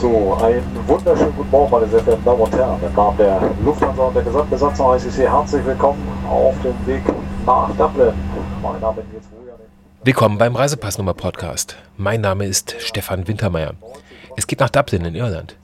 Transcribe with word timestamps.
So, 0.00 0.34
einen 0.42 0.62
wunderschönen 0.86 1.34
guten 1.34 1.50
Morgen, 1.50 1.70
meine 1.70 1.86
sehr 1.88 2.00
verehrten 2.00 2.24
Damen 2.26 2.40
und 2.42 2.52
Herren. 2.52 2.78
Im 2.84 2.94
Namen 2.94 3.16
der 3.16 3.50
Lufthansa 3.64 4.02
und 4.02 4.14
der 4.14 4.24
Gesamtbesatzung 4.24 4.88
heiße 4.88 5.08
ich 5.08 5.14
Sie 5.14 5.26
herzlich 5.26 5.64
willkommen 5.64 6.06
auf 6.28 6.54
dem 6.62 6.86
Weg 6.86 7.02
nach 7.46 7.70
Dublin. 7.70 8.12
Mein 8.62 8.78
Name 8.78 9.00
ist 9.00 9.30
Wojan. 9.32 9.56
Willkommen 10.04 10.36
beim 10.36 10.54
Reisepassnummer 10.54 11.14
Podcast. 11.14 11.76
Mein 11.96 12.20
Name 12.20 12.44
ist 12.44 12.76
Stefan 12.78 13.26
Wintermeyer. 13.26 13.72
Es 14.36 14.46
geht 14.46 14.60
nach 14.60 14.68
Dublin 14.68 15.06
in 15.06 15.14
Irland. 15.14 15.56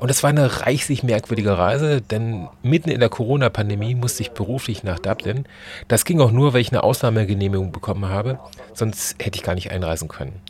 Und 0.00 0.10
es 0.10 0.24
war 0.24 0.30
eine 0.30 0.62
reichlich 0.62 1.04
merkwürdige 1.04 1.56
Reise, 1.56 2.00
denn 2.00 2.48
mitten 2.64 2.90
in 2.90 2.98
der 2.98 3.08
Corona-Pandemie 3.08 3.94
musste 3.94 4.22
ich 4.22 4.32
beruflich 4.32 4.82
nach 4.82 4.98
Dublin. 4.98 5.44
Das 5.86 6.04
ging 6.04 6.20
auch 6.20 6.32
nur, 6.32 6.54
weil 6.54 6.60
ich 6.60 6.72
eine 6.72 6.82
Ausnahmegenehmigung 6.82 7.70
bekommen 7.70 8.08
habe, 8.08 8.40
sonst 8.74 9.14
hätte 9.22 9.38
ich 9.38 9.44
gar 9.44 9.54
nicht 9.54 9.70
einreisen 9.70 10.08
können. 10.08 10.42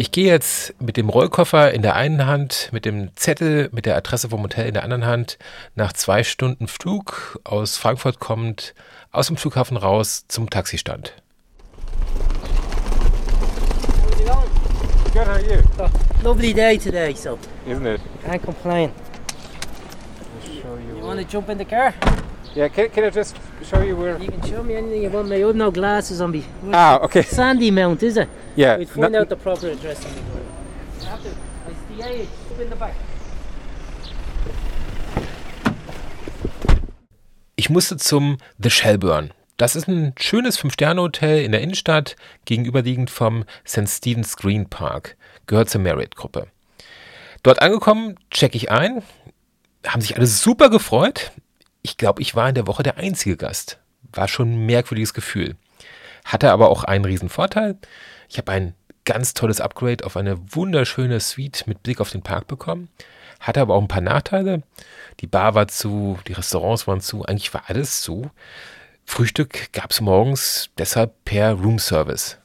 Ich 0.00 0.12
gehe 0.12 0.28
jetzt 0.28 0.72
mit 0.80 0.96
dem 0.96 1.10
Rollkoffer 1.10 1.72
in 1.72 1.82
der 1.82 1.94
einen 1.94 2.24
Hand, 2.24 2.70
mit 2.72 2.86
dem 2.86 3.14
Zettel 3.16 3.68
mit 3.70 3.84
der 3.84 3.98
Adresse 3.98 4.30
vom 4.30 4.42
Hotel 4.42 4.66
in 4.66 4.72
der 4.72 4.82
anderen 4.82 5.04
Hand, 5.04 5.36
nach 5.74 5.92
zwei 5.92 6.24
Stunden 6.24 6.68
Flug 6.68 7.38
aus 7.44 7.76
Frankfurt 7.76 8.18
kommend, 8.18 8.74
aus 9.12 9.26
dem 9.26 9.36
Flughafen 9.36 9.76
raus 9.76 10.24
zum 10.26 10.48
Taxistand. 10.48 11.12
Good, 15.12 15.26
how 15.26 15.28
are 15.28 15.42
you? 15.42 15.60
Oh, 15.78 15.90
lovely 16.24 16.54
day 16.54 16.78
today, 16.78 17.12
so 17.14 17.38
Isn't 17.66 17.84
it? 17.86 18.00
can't 18.24 18.42
complain. 18.42 18.92
Show 20.42 20.78
you. 20.78 20.96
You 20.96 21.04
want 21.04 21.20
to 21.20 21.26
jump 21.26 21.50
in 21.50 21.58
the 21.58 21.66
car? 21.66 21.92
Yeah, 22.54 22.68
can, 22.68 22.90
can 22.90 23.04
I 23.04 23.10
just 23.10 23.36
show 23.64 23.80
you 23.80 23.94
where? 23.94 24.18
You 24.18 24.28
can 24.28 24.42
show 24.42 24.62
me 24.64 24.74
anything 24.74 25.02
you 25.02 25.10
want. 25.10 25.28
Me, 25.28 25.36
I 25.36 25.46
have 25.46 25.54
no 25.54 25.70
glasses 25.70 26.20
on 26.20 26.32
me. 26.32 26.44
Ah, 26.72 26.98
okay. 26.98 27.22
Sandy 27.38 27.70
Mount, 27.70 28.02
is 28.02 28.16
it? 28.16 28.28
Yeah. 28.56 28.76
We'd 28.76 28.88
find 28.88 29.12
no- 29.12 29.20
out 29.20 29.28
the 29.28 29.36
proper 29.36 29.68
address 29.68 30.04
on 30.04 30.12
the 30.14 30.20
door. 30.20 30.42
You 31.00 31.06
have 31.06 31.22
to. 31.22 31.28
It's 31.28 31.96
the 31.96 32.02
age. 32.08 32.28
Up 32.52 32.60
in 32.60 32.70
the 32.70 32.76
back. 32.76 32.94
Ich 37.54 37.70
musste 37.70 37.96
zum 37.98 38.38
The 38.58 38.70
Shelburne. 38.70 39.30
Das 39.56 39.76
ist 39.76 39.86
ein 39.86 40.14
schönes 40.18 40.56
Fünf-Sterne-Hotel 40.56 41.44
in 41.44 41.52
der 41.52 41.60
Innenstadt, 41.60 42.16
gegenüberliegend 42.46 43.10
vom 43.10 43.44
St. 43.68 43.86
Stephen's 43.86 44.36
Green 44.36 44.68
Park. 44.68 45.16
Gehört 45.46 45.68
zur 45.68 45.82
Marriott-Gruppe. 45.82 46.46
Dort 47.42 47.60
angekommen, 47.60 48.16
checke 48.30 48.56
ich 48.56 48.70
ein. 48.70 49.02
Haben 49.86 50.00
sich 50.00 50.16
alle 50.16 50.26
super 50.26 50.70
gefreut. 50.70 51.30
Ich 51.82 51.96
glaube, 51.96 52.22
ich 52.22 52.34
war 52.34 52.48
in 52.48 52.54
der 52.54 52.66
Woche 52.66 52.82
der 52.82 52.98
einzige 52.98 53.36
Gast. 53.36 53.78
War 54.12 54.28
schon 54.28 54.52
ein 54.52 54.66
merkwürdiges 54.66 55.14
Gefühl. 55.14 55.56
Hatte 56.24 56.50
aber 56.50 56.68
auch 56.70 56.84
einen 56.84 57.04
riesen 57.04 57.28
Vorteil. 57.28 57.76
Ich 58.28 58.38
habe 58.38 58.52
ein 58.52 58.74
ganz 59.04 59.34
tolles 59.34 59.60
Upgrade 59.60 60.04
auf 60.04 60.16
eine 60.16 60.38
wunderschöne 60.54 61.20
Suite 61.20 61.66
mit 61.66 61.82
Blick 61.82 62.00
auf 62.00 62.10
den 62.10 62.22
Park 62.22 62.46
bekommen. 62.46 62.88
Hatte 63.40 63.60
aber 63.60 63.74
auch 63.74 63.82
ein 63.82 63.88
paar 63.88 64.02
Nachteile. 64.02 64.62
Die 65.20 65.26
Bar 65.26 65.54
war 65.54 65.68
zu, 65.68 66.18
die 66.28 66.34
Restaurants 66.34 66.86
waren 66.86 67.00
zu, 67.00 67.24
eigentlich 67.24 67.52
war 67.54 67.64
alles 67.66 68.02
zu. 68.02 68.30
Frühstück 69.06 69.72
gab 69.72 69.90
es 69.90 70.00
morgens 70.00 70.70
deshalb 70.78 71.24
per 71.24 71.54
Roomservice. 71.54 72.36
Uh, 72.36 72.39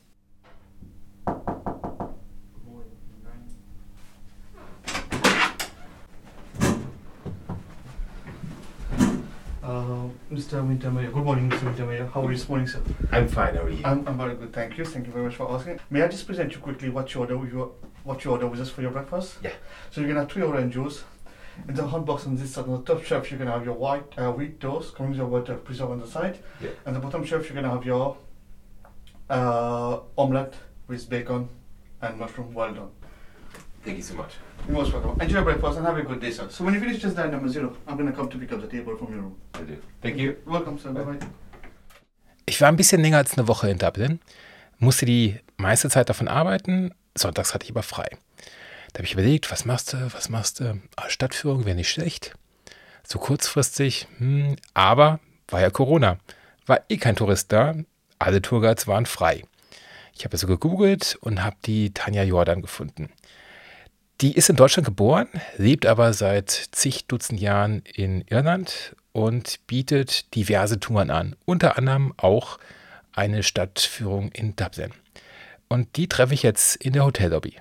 Mr. 10.32 10.64
Wintermeyer. 10.68 11.14
Good 11.14 11.24
morning, 11.24 11.50
Mr. 11.50 11.72
Wintermeyer. 11.72 12.12
How 12.12 12.22
are 12.26 12.32
you 12.32 12.38
this 12.38 12.50
morning, 12.50 12.68
sir? 12.68 12.82
I'm 13.12 13.28
fine, 13.28 13.56
how 13.56 13.64
are 13.64 13.70
you? 13.70 13.84
I'm, 13.86 14.08
I'm 14.08 14.18
very 14.18 14.36
good, 14.36 14.52
thank 14.54 14.76
you. 14.78 14.84
Thank 14.84 15.06
you 15.06 15.14
very 15.14 15.26
much 15.26 15.36
for 15.36 15.52
asking. 15.52 15.80
May 15.92 16.02
I 16.02 16.08
just 16.08 16.26
present 16.26 16.52
you 16.52 16.60
quickly 16.60 16.90
what 16.90 17.14
you 17.14 17.22
order, 17.22 17.36
your, 17.46 17.72
what 18.04 18.24
you 18.26 18.32
order 18.32 18.48
with 18.48 18.60
us 18.60 18.72
for 18.72 18.82
your 18.82 18.90
breakfast? 18.90 19.38
Yeah. 19.44 19.52
So 19.92 20.02
you 20.02 20.08
can 20.08 20.16
have 20.16 20.32
three 20.32 20.42
orange 20.42 20.74
juice. 20.74 21.04
In 21.70 21.76
the 21.76 21.86
hot 21.88 22.06
box 22.06 22.26
on 22.26 22.36
this 22.36 22.52
side, 22.54 22.66
on 22.66 22.72
the 22.72 22.94
top 22.96 23.04
shelf, 23.04 23.32
you 23.32 23.38
can 23.38 23.48
have 23.48 23.64
your 23.64 23.76
white 23.76 24.18
uh, 24.18 24.32
wheat 24.32 24.60
toast, 24.60 24.96
coming 24.96 25.12
with 25.12 25.20
your 25.20 25.28
water 25.28 25.56
preserve 25.56 25.92
on 25.92 26.00
the 26.00 26.08
side. 26.08 26.40
Yeah. 26.60 26.72
And 26.86 26.96
the 26.96 27.00
bottom 27.00 27.24
shelf, 27.24 27.48
you're 27.48 27.56
gonna 27.56 27.70
have 27.74 27.86
your 27.86 28.18
uh, 29.30 30.00
omelette 30.18 30.56
with 30.88 31.08
bacon 31.08 31.50
and 32.02 32.18
mushroom. 32.20 32.54
Well 32.54 32.74
done. 32.74 32.90
Thank 33.86 33.98
you 33.98 34.04
so 34.04 34.16
much. 34.16 34.34
You're 34.68 34.78
most 34.78 34.92
welcome. 34.94 35.22
Enjoy 35.22 35.36
your 35.36 35.44
breakfast 35.44 35.78
and 35.78 35.86
have 35.86 35.96
a 35.96 36.02
good 36.02 36.20
day, 36.20 36.32
sir. 36.32 36.50
So 36.50 36.64
when 36.64 36.74
you 36.74 36.80
finish 36.80 37.00
just 37.00 37.16
dial 37.16 37.30
number 37.30 37.48
zero, 37.48 37.78
I'm 37.88 37.96
gonna 37.98 38.12
come 38.12 38.28
to 38.32 38.38
pick 38.40 38.52
up 38.52 38.60
the 38.60 38.68
table 38.68 38.98
from 38.98 39.14
your 39.14 39.22
room. 39.22 39.36
Thank 40.02 40.18
you. 40.18 40.38
Welcome, 40.48 40.80
sir. 40.80 40.92
Bye 40.92 41.04
bye. 41.04 41.20
Ich 42.48 42.60
war 42.62 42.70
ein 42.70 42.76
bisschen 42.76 43.02
länger 43.02 43.18
als 43.18 43.38
eine 43.38 43.48
Woche 43.48 43.70
in 43.70 43.78
Dublin, 43.78 44.20
musste 44.80 45.06
die 45.06 45.40
meiste 45.58 45.90
Zeit 45.92 46.10
davon 46.10 46.28
arbeiten, 46.28 46.96
sonntags 47.16 47.54
hatte 47.54 47.66
ich 47.66 47.72
aber 47.72 47.84
frei. 47.84 48.08
Da 48.94 49.00
habe 49.00 49.06
ich 49.06 49.14
überlegt, 49.14 49.52
was 49.52 49.66
machst 49.66 49.94
du, 49.94 50.14
was 50.14 50.30
machst 50.30 50.60
du? 50.60 50.82
Ah, 50.96 51.10
Stadtführung 51.10 51.66
wäre 51.66 51.76
nicht 51.76 51.92
schlecht. 51.92 52.34
So 53.04 53.20
kurzfristig, 53.20 54.08
hm, 54.18 54.56
aber 54.74 55.20
war 55.48 55.62
ja 55.62 55.70
Corona. 55.70 56.18
War 56.66 56.82
eh 56.90 56.98
kein 56.98 57.16
Tourist 57.16 57.52
da, 57.52 57.76
alle 58.18 58.42
Tourguides 58.42 58.88
waren 58.88 59.06
frei. 59.06 59.44
Ich 60.18 60.26
habe 60.26 60.34
also 60.34 60.48
gegoogelt 60.48 61.20
und 61.22 61.44
habe 61.44 61.58
die 61.66 61.94
Tanja 61.94 62.24
Jordan 62.24 62.64
gefunden. 62.64 63.10
Die 64.22 64.34
ist 64.34 64.50
in 64.50 64.56
Deutschland 64.56 64.86
geboren, 64.86 65.28
lebt 65.58 65.86
aber 65.86 66.14
seit 66.14 66.50
zig 66.72 67.06
Dutzend 67.08 67.42
Jahren 67.42 67.84
in 67.94 68.24
Irland 68.30 68.96
und 69.12 69.60
bietet 69.68 70.34
diverse 70.36 70.80
Touren 70.80 71.10
an. 71.10 71.36
Unter 71.46 71.78
anderem 71.78 72.14
auch 72.16 72.58
eine 73.14 73.44
Stadtführung 73.44 74.30
in 74.32 74.56
Dublin. 74.56 74.92
Und 75.68 75.98
die 75.98 76.08
treffe 76.08 76.34
ich 76.34 76.44
jetzt 76.44 76.78
in 76.78 76.94
der 76.94 77.06
Hotellobby. 77.06 77.56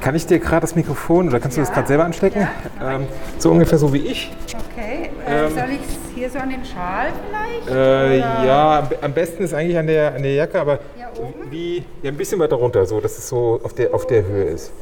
Kann 0.00 0.14
ich 0.14 0.26
dir 0.26 0.38
gerade 0.40 0.60
das 0.62 0.74
Mikrofon 0.74 1.28
oder 1.28 1.40
kannst 1.40 1.56
du 1.56 1.62
das 1.62 1.72
gerade 1.72 1.86
selber 1.88 2.04
anstecken? 2.04 2.46
Ähm, 2.82 3.06
so 3.38 3.50
ungefähr 3.52 3.78
so 3.78 3.92
wie 3.92 3.98
ich. 4.06 4.30
Okay, 4.72 5.10
äh, 5.26 5.46
Ähm, 5.46 5.54
soll 5.54 5.70
ich 5.70 5.80
es 5.80 6.14
hier 6.14 6.28
so 6.30 6.38
an 6.38 6.50
den 6.50 6.64
Schal 6.64 7.12
vielleicht? 7.30 7.68
Äh, 7.70 8.18
ja, 8.18 8.80
am, 8.80 8.88
am 9.00 9.12
besten 9.14 9.44
ist 9.44 9.54
eigentlich 9.54 9.78
an 9.78 9.86
der, 9.86 10.14
an 10.14 10.22
der 10.22 10.34
Jacke, 10.34 10.60
aber 10.60 10.80
Ja, 10.98 11.10
oben? 11.18 11.50
wie 11.50 11.84
ja, 12.02 12.10
ein 12.10 12.16
bisschen 12.16 12.38
weiter 12.40 12.56
runter, 12.56 12.84
so 12.84 13.00
dass 13.00 13.16
es 13.16 13.26
so 13.28 13.60
auf 13.62 13.72
der, 13.74 13.94
auf 13.94 14.06
der 14.06 14.24
Höhe 14.26 14.44
ist. 14.44 14.72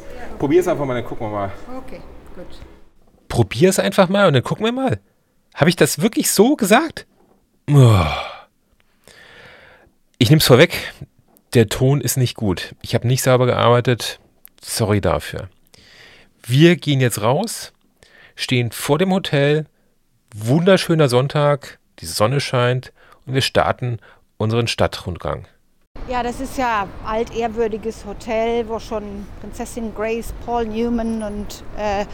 Probier 0.42 0.58
es 0.58 0.66
einfach 0.66 0.84
mal, 0.84 0.94
dann 0.94 1.04
gucken 1.04 1.28
wir 1.28 1.30
mal. 1.30 1.52
Okay, 1.78 2.00
gut. 2.34 2.46
Probier 3.28 3.68
es 3.68 3.78
einfach 3.78 4.08
mal 4.08 4.26
und 4.26 4.34
dann 4.34 4.42
gucken 4.42 4.64
wir 4.64 4.72
mal. 4.72 4.98
Habe 5.54 5.70
ich 5.70 5.76
das 5.76 6.02
wirklich 6.02 6.32
so 6.32 6.56
gesagt? 6.56 7.06
Ich 10.18 10.30
nehme 10.30 10.40
es 10.40 10.44
vorweg. 10.44 10.94
Der 11.54 11.68
Ton 11.68 12.00
ist 12.00 12.16
nicht 12.16 12.34
gut. 12.34 12.74
Ich 12.82 12.96
habe 12.96 13.06
nicht 13.06 13.22
sauber 13.22 13.46
gearbeitet. 13.46 14.18
Sorry 14.60 15.00
dafür. 15.00 15.48
Wir 16.44 16.74
gehen 16.74 17.00
jetzt 17.00 17.22
raus, 17.22 17.72
stehen 18.34 18.72
vor 18.72 18.98
dem 18.98 19.12
Hotel. 19.12 19.66
Wunderschöner 20.34 21.08
Sonntag. 21.08 21.78
Die 22.00 22.06
Sonne 22.06 22.40
scheint 22.40 22.92
und 23.26 23.34
wir 23.34 23.42
starten 23.42 24.00
unseren 24.38 24.66
Stadtrundgang. 24.66 25.46
Ja, 26.08 26.22
das 26.22 26.40
ist 26.40 26.58
ja 26.58 26.88
altehrwürdiges 27.06 28.04
Hotel, 28.04 28.68
wo 28.68 28.78
schon 28.78 29.26
Prinzessin 29.40 29.94
Grace, 29.94 30.34
Paul 30.44 30.66
Newman 30.66 31.22
und 31.22 31.64
äh, 31.76 32.04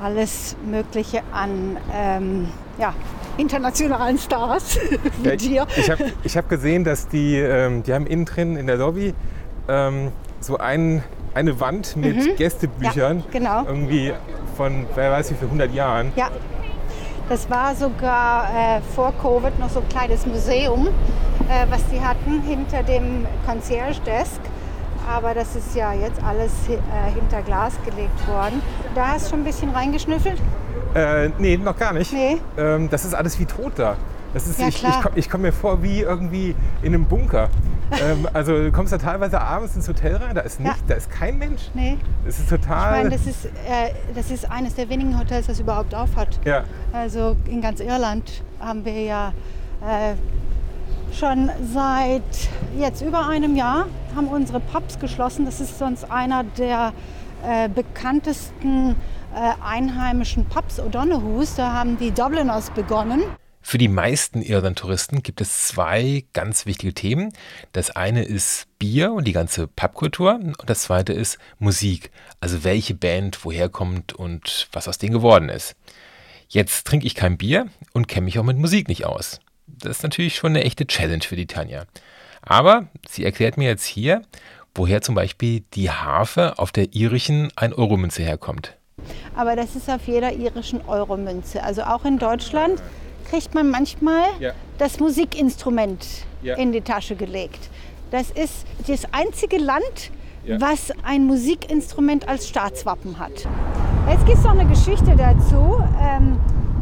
alles 0.00 0.56
Mögliche 0.64 1.22
an 1.32 1.76
ähm, 1.92 2.48
ja, 2.78 2.94
internationalen 3.36 4.18
Stars 4.18 4.78
wie 5.22 5.36
dir. 5.36 5.66
Ich 5.76 5.90
habe 5.90 6.04
ich 6.22 6.36
hab 6.36 6.48
gesehen, 6.48 6.84
dass 6.84 7.08
die, 7.08 7.36
ähm, 7.36 7.82
die 7.82 7.92
haben 7.92 8.06
innen 8.06 8.24
drin 8.24 8.56
in 8.56 8.68
der 8.68 8.76
Lobby 8.76 9.14
ähm, 9.68 10.12
so 10.38 10.58
ein, 10.58 11.02
eine 11.34 11.58
Wand 11.58 11.96
mit 11.96 12.36
Gästebüchern. 12.36 13.16
Mhm. 13.16 13.22
Ja, 13.24 13.30
genau. 13.32 13.64
Irgendwie 13.66 14.12
von, 14.56 14.86
wer 14.94 15.10
weiß 15.10 15.32
wie 15.32 15.34
viel, 15.34 15.46
100 15.46 15.74
Jahren. 15.74 16.12
Ja, 16.14 16.30
das 17.28 17.50
war 17.50 17.74
sogar 17.74 18.48
äh, 18.54 18.80
vor 18.94 19.12
Covid 19.20 19.58
noch 19.58 19.68
so 19.68 19.80
ein 19.80 19.88
kleines 19.88 20.24
Museum, 20.24 20.88
äh, 21.48 21.66
was 21.70 21.84
die 21.92 22.00
hatten 22.00 22.42
hinter 22.42 22.82
dem 22.82 23.26
Concierge 23.46 24.00
Desk. 24.06 24.40
Aber 25.08 25.32
das 25.32 25.56
ist 25.56 25.74
ja 25.74 25.94
jetzt 25.94 26.22
alles 26.22 26.52
äh, 26.68 27.10
hinter 27.14 27.40
Glas 27.42 27.72
gelegt 27.84 28.28
worden. 28.28 28.60
Da 28.94 29.08
hast 29.12 29.26
du 29.26 29.30
schon 29.30 29.40
ein 29.40 29.44
bisschen 29.44 29.70
reingeschnüffelt? 29.70 30.38
Äh, 30.94 31.30
nee, 31.38 31.56
noch 31.56 31.76
gar 31.78 31.92
nicht. 31.94 32.12
Nee. 32.12 32.38
Ähm, 32.58 32.90
das 32.90 33.04
ist 33.06 33.14
alles 33.14 33.38
wie 33.40 33.46
tot 33.46 33.72
da. 33.76 33.96
Das 34.34 34.46
ist, 34.46 34.60
Ja, 34.60 34.68
ich 34.68 34.74
ich, 34.76 34.80
klar. 34.82 35.00
komm- 35.02 35.12
ich 35.14 35.30
komme 35.30 35.42
mir 35.44 35.52
vor 35.52 35.82
wie 35.82 36.00
irgendwie 36.00 36.54
in 36.82 36.92
einem 36.94 37.06
Bunker. 37.06 37.48
ähm, 38.04 38.28
also 38.34 38.52
du 38.52 38.70
kommst 38.70 38.92
da 38.92 38.98
teilweise 38.98 39.40
abends 39.40 39.74
ins 39.74 39.88
Hotel 39.88 40.16
rein, 40.16 40.34
da 40.34 40.42
ist 40.42 40.60
nicht, 40.60 40.70
Ja. 40.70 40.76
da 40.88 40.94
ist 40.96 41.10
kein 41.10 41.38
Mensch. 41.38 41.70
Nee. 41.72 41.96
Es 42.26 42.38
ist 42.38 42.52
Ich 42.52 42.60
total. 42.60 42.90
meine, 43.04 43.08
das 43.16 43.26
ist, 43.26 43.46
äh, 43.46 43.50
das 44.14 44.30
ist 44.30 44.50
eines 44.50 44.74
der 44.74 44.90
wenigen 44.90 45.18
Hotels, 45.18 45.46
das 45.46 45.58
überhaupt 45.58 45.94
auf 45.94 46.14
hat. 46.16 46.38
ja. 46.44 46.64
Also 46.92 47.34
in 47.46 47.62
ganz 47.62 47.80
Irland 47.80 48.42
haben 48.60 48.84
wir 48.84 49.00
ja 49.02 49.32
äh, 49.80 50.12
schon 51.14 51.50
seit 51.72 52.22
jetzt 52.78 53.02
über 53.02 53.26
einem 53.26 53.56
Jahr 53.56 53.86
haben 54.14 54.28
unsere 54.28 54.60
Pubs 54.60 54.98
geschlossen. 54.98 55.44
Das 55.44 55.60
ist 55.60 55.78
sonst 55.78 56.10
einer 56.10 56.44
der 56.44 56.92
äh, 57.44 57.68
bekanntesten 57.68 58.96
äh, 59.34 59.52
einheimischen 59.62 60.46
Pubs 60.46 60.80
O'Donoghues. 60.80 61.56
Da 61.56 61.72
haben 61.72 61.98
die 61.98 62.10
Dubliners 62.10 62.70
begonnen. 62.70 63.22
Für 63.60 63.78
die 63.78 63.88
meisten 63.88 64.40
Irland-Touristen 64.40 65.22
gibt 65.22 65.40
es 65.40 65.68
zwei 65.68 66.24
ganz 66.32 66.64
wichtige 66.64 66.94
Themen. 66.94 67.32
Das 67.72 67.90
eine 67.90 68.24
ist 68.24 68.66
Bier 68.78 69.12
und 69.12 69.26
die 69.26 69.32
ganze 69.32 69.66
Pubkultur 69.66 70.36
und 70.36 70.56
das 70.66 70.82
zweite 70.82 71.12
ist 71.12 71.38
Musik, 71.58 72.10
also 72.40 72.64
welche 72.64 72.94
Band 72.94 73.44
woher 73.44 73.68
kommt 73.68 74.14
und 74.14 74.68
was 74.72 74.88
aus 74.88 74.96
denen 74.96 75.12
geworden 75.12 75.50
ist. 75.50 75.76
Jetzt 76.48 76.86
trinke 76.86 77.06
ich 77.06 77.14
kein 77.14 77.36
Bier 77.36 77.66
und 77.92 78.08
kenne 78.08 78.24
mich 78.24 78.38
auch 78.38 78.44
mit 78.44 78.56
Musik 78.56 78.88
nicht 78.88 79.04
aus. 79.04 79.38
Das 79.82 79.98
ist 79.98 80.02
natürlich 80.02 80.34
schon 80.36 80.50
eine 80.52 80.64
echte 80.64 80.86
Challenge 80.86 81.22
für 81.22 81.36
die 81.36 81.46
Tanja. 81.46 81.84
Aber 82.42 82.86
sie 83.08 83.24
erklärt 83.24 83.56
mir 83.56 83.68
jetzt 83.68 83.84
hier, 83.84 84.22
woher 84.74 85.02
zum 85.02 85.14
Beispiel 85.14 85.64
die 85.74 85.90
Harfe 85.90 86.58
auf 86.58 86.72
der 86.72 86.94
irischen 86.94 87.50
1-Euro-Münze 87.52 88.22
herkommt. 88.22 88.76
Aber 89.36 89.54
das 89.56 89.76
ist 89.76 89.88
auf 89.88 90.06
jeder 90.06 90.32
irischen 90.32 90.80
Euromünze. 90.86 91.62
Also 91.62 91.82
auch 91.82 92.04
in 92.04 92.18
Deutschland 92.18 92.82
kriegt 93.30 93.54
man 93.54 93.70
manchmal 93.70 94.24
Ja. 94.40 94.52
das 94.78 94.98
Musikinstrument 94.98 96.06
Ja. 96.42 96.56
in 96.56 96.72
die 96.72 96.80
Tasche 96.80 97.14
gelegt. 97.16 97.70
Das 98.10 98.30
ist 98.30 98.64
das 98.86 99.02
einzige 99.12 99.58
Land, 99.58 100.10
Ja. 100.44 100.60
was 100.60 100.92
ein 101.04 101.26
Musikinstrument 101.26 102.26
als 102.28 102.48
Staatswappen 102.48 103.18
hat. 103.18 103.46
Jetzt 104.08 104.24
gibt 104.26 104.38
es 104.38 104.44
noch 104.44 104.52
eine 104.58 104.66
Geschichte 104.66 105.14
dazu. 105.16 105.82
Ähm, 106.02 106.38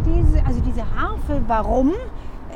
diese, 0.06 0.44
also 0.46 0.60
diese 0.60 0.84
Harfe, 0.94 1.42
warum? 1.48 1.92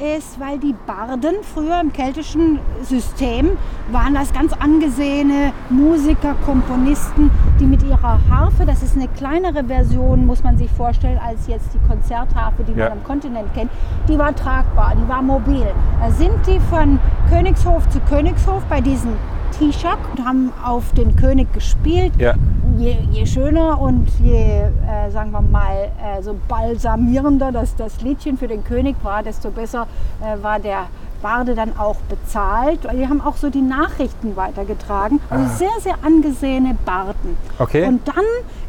Ist, 0.01 0.41
weil 0.41 0.59
die 0.59 0.75
Barden 0.87 1.35
früher 1.55 1.79
im 1.79 1.93
keltischen 1.93 2.59
System 2.83 3.51
waren 3.93 4.15
das 4.15 4.33
ganz 4.33 4.55
angesehene 4.55 5.53
Musiker, 5.69 6.35
Komponisten, 6.47 7.31
die 7.61 7.67
mit 7.67 7.83
ihrer 7.83 8.19
Harfe, 8.31 8.65
das 8.65 8.83
ist 8.83 8.97
eine 8.97 9.09
kleinere 9.09 9.63
Version, 9.63 10.25
muss 10.25 10.43
man 10.43 10.57
sich 10.57 10.71
vorstellen, 10.71 11.19
als 11.23 11.47
jetzt 11.49 11.75
die 11.75 11.87
Konzertharfe, 11.87 12.65
die 12.65 12.73
Ja. 12.73 12.89
man 12.89 12.93
am 12.99 13.05
Kontinent 13.05 13.53
kennt, 13.53 13.71
die 14.09 14.19
war 14.19 14.35
tragbar, 14.35 14.95
die 14.97 15.07
war 15.07 15.21
mobil. 15.21 15.67
Da 16.01 16.11
sind 16.11 16.47
die 16.47 16.59
von 16.71 16.99
Königshof 17.29 17.87
zu 17.91 18.01
Königshof 18.01 18.63
bei 18.71 18.81
diesen 18.81 19.13
Taoiseach 19.59 19.99
und 20.17 20.25
haben 20.27 20.51
auf 20.65 20.93
den 20.95 21.15
König 21.17 21.53
gespielt 21.53 22.13
Ja. 22.17 22.33
Je, 22.81 22.97
je 23.11 23.27
schöner 23.27 23.81
und 23.81 24.09
je, 24.25 24.63
äh, 24.63 25.11
sagen 25.11 25.31
wir 25.33 25.43
mal, 25.43 25.91
äh, 26.03 26.23
so 26.23 26.35
balsamierender 26.49 27.53
das, 27.53 27.77
das 27.77 28.01
Liedchen 28.01 28.39
für 28.39 28.49
den 28.49 28.65
König 28.65 28.97
war, 29.03 29.23
desto 29.23 29.51
besser 29.51 29.87
äh, 30.21 30.43
war 30.43 30.59
der 30.59 30.87
Barde 31.23 31.55
dann 31.55 31.77
auch 31.79 31.97
bezahlt. 32.09 32.81
Die 32.93 33.09
haben 33.09 33.21
auch 33.21 33.37
so 33.37 33.51
die 33.51 33.63
Nachrichten 33.63 34.37
weitergetragen. 34.37 35.21
Also 35.31 35.47
sehr, 35.57 35.81
sehr 35.81 35.95
angesehene 36.05 36.77
Barden. 36.85 37.37
Okay. 37.59 37.87
Und 37.87 38.07
dann 38.09 38.25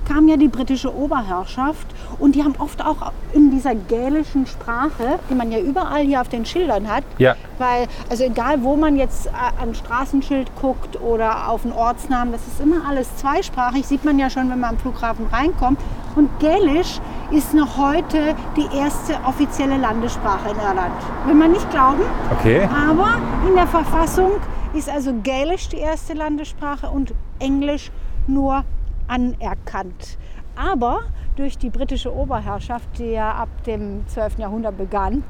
kam 0.08 0.28
ja 0.28 0.36
die 0.36 0.48
britische 0.48 0.94
Oberherrschaft 0.94 1.88
und 2.20 2.36
die 2.36 2.44
haben 2.44 2.56
oft 2.58 2.84
auch 2.84 3.12
in 3.34 3.52
dieser 3.52 3.76
gälischen 3.76 4.46
Sprache, 4.48 5.20
die 5.30 5.36
man 5.36 5.52
ja 5.52 5.60
überall 5.60 6.02
hier 6.04 6.20
auf 6.22 6.28
den 6.28 6.46
Schildern 6.46 6.88
hat, 6.90 7.04
Ja. 7.18 7.36
weil, 7.60 7.88
also 8.10 8.24
egal 8.26 8.64
wo 8.64 8.76
man 8.76 8.96
jetzt 8.98 9.28
äh, 9.28 9.30
an 9.62 9.74
Straßenschild 9.76 10.52
guckt 10.60 11.00
oder 11.02 11.48
auf 11.50 11.64
einen 11.64 11.74
Ortsnamen, 11.74 12.34
das 12.34 12.42
ist 12.48 12.60
immer 12.60 12.88
alles 12.90 13.16
zweisprachig, 13.18 13.86
sieht 13.88 14.04
man 14.04 14.20
ja 14.20 14.30
schon, 14.30 14.50
wenn 14.50 14.60
man 14.60 14.72
am 14.72 14.78
Flughafen 14.80 15.28
reinkommt. 15.32 15.80
Und 16.16 16.30
Gälisch 16.40 17.00
ist 17.32 17.54
noch 17.54 17.78
heute 17.78 18.36
die 18.58 18.68
erste 18.76 19.16
offizielle 19.26 19.78
Landessprache 19.78 20.50
in 20.50 20.56
Irland. 20.58 20.94
Will 21.26 21.36
man 21.36 21.52
nicht 21.52 21.70
glauben, 21.72 22.02
Okay. 22.32 22.68
aber 22.88 23.16
in 23.48 23.56
der 23.56 23.68
Verfassung 23.68 24.32
ist 24.74 24.90
also 24.90 25.14
Gälisch 25.24 25.70
die 25.70 25.78
erste 25.78 26.14
Landessprache 26.14 26.88
und 26.90 27.14
Englisch 27.40 27.92
nur 28.28 28.64
anerkannt. 29.08 30.18
Aber 30.56 31.02
durch 31.36 31.58
die 31.58 31.70
britische 31.70 32.14
Oberherrschaft, 32.14 32.88
die 32.98 33.12
ja 33.12 33.32
ab 33.32 33.50
dem 33.66 34.06
12. 34.08 34.40
Jahrhundert 34.40 34.78
begann, 34.78 35.24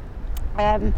ähm, 0.57 0.93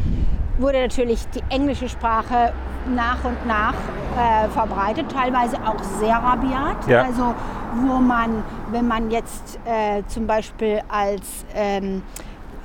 wurde 0.58 0.82
natürlich 0.82 1.26
die 1.30 1.44
englische 1.50 1.90
Sprache 1.90 2.54
nach 2.94 3.24
und 3.24 3.46
nach 3.46 3.74
äh, 3.74 4.48
verbreitet, 4.50 5.06
teilweise 5.12 5.58
auch 5.66 5.82
sehr 6.00 6.16
rabiat. 6.16 6.88
Ja. 6.88 7.04
Also 7.04 7.34
wo 7.76 8.00
man, 8.00 8.44
wenn 8.72 8.88
man 8.88 9.12
jetzt 9.12 9.60
äh, 9.66 10.04
zum 10.08 10.28
Beispiel 10.28 10.82
als 10.90 11.46
ähm, 11.56 12.04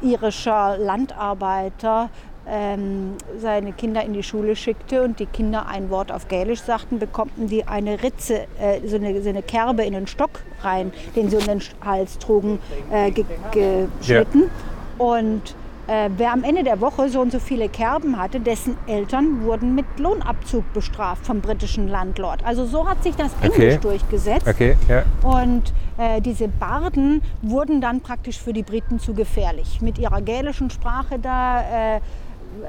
irischer 0.03 0.77
Landarbeiter 0.79 2.11
ähm, 2.51 3.17
seine 3.39 3.73
Kinder 3.73 4.03
in 4.03 4.15
die 4.15 4.23
Schule 4.23 4.57
schickte 4.57 5.03
und 5.03 5.21
die 5.21 5.27
Kinder 5.27 5.67
ein 5.67 5.91
Wort 5.91 6.11
auf 6.11 6.29
Gälisch 6.29 6.63
sagten, 6.63 6.99
bekommten 6.99 7.47
die 7.47 7.67
eine 7.67 8.03
Ritze, 8.03 8.47
äh, 8.59 8.87
so, 8.87 8.97
eine, 8.97 9.21
so 9.23 9.29
eine 9.29 9.43
Kerbe 9.43 9.85
in 9.85 9.93
den 9.93 10.07
Stock 10.07 10.31
rein, 10.63 10.93
den 11.15 11.29
sie 11.29 11.37
um 11.37 11.45
den 11.45 11.61
Hals 11.85 12.19
trugen, 12.19 12.59
äh, 12.91 13.11
ge 13.11 13.25
geschnitten. 13.53 14.51
Und 14.97 15.55
äh, 15.89 16.11
wer 16.17 16.33
am 16.33 16.45
Ende 16.45 16.63
der 16.63 16.81
Woche 16.81 17.09
so 17.09 17.21
und 17.21 17.33
so 17.33 17.39
viele 17.39 17.69
Kerben 17.69 18.19
hatte, 18.19 18.41
dessen 18.41 18.77
Eltern 18.87 19.43
wurden 19.45 19.75
mit 19.75 19.87
Lohnabzug 19.99 20.73
bestraft 20.73 21.27
vom 21.27 21.41
britischen 21.41 21.89
Landlord. 21.89 22.45
Also 22.45 22.67
so 22.67 22.89
hat 22.89 23.03
sich 23.03 23.17
das 23.17 23.33
Englisch 23.43 23.77
Okay. 23.77 23.79
durchgesetzt. 23.81 24.47
Okay, 24.47 24.77
ja. 24.89 25.03
Und 25.23 25.73
äh, 25.97 26.21
diese 26.21 26.49
Barden 26.49 27.23
wurden 27.43 27.81
dann 27.81 28.01
praktisch 28.03 28.39
für 28.39 28.53
die 28.53 28.63
Briten 28.63 29.01
zu 29.01 29.15
gefährlich. 29.15 29.81
Mit 29.81 29.99
ihrer 29.99 30.21
gälischen 30.21 30.71
Sprache 30.71 31.19
da 31.19 31.61
äh, 31.97 32.01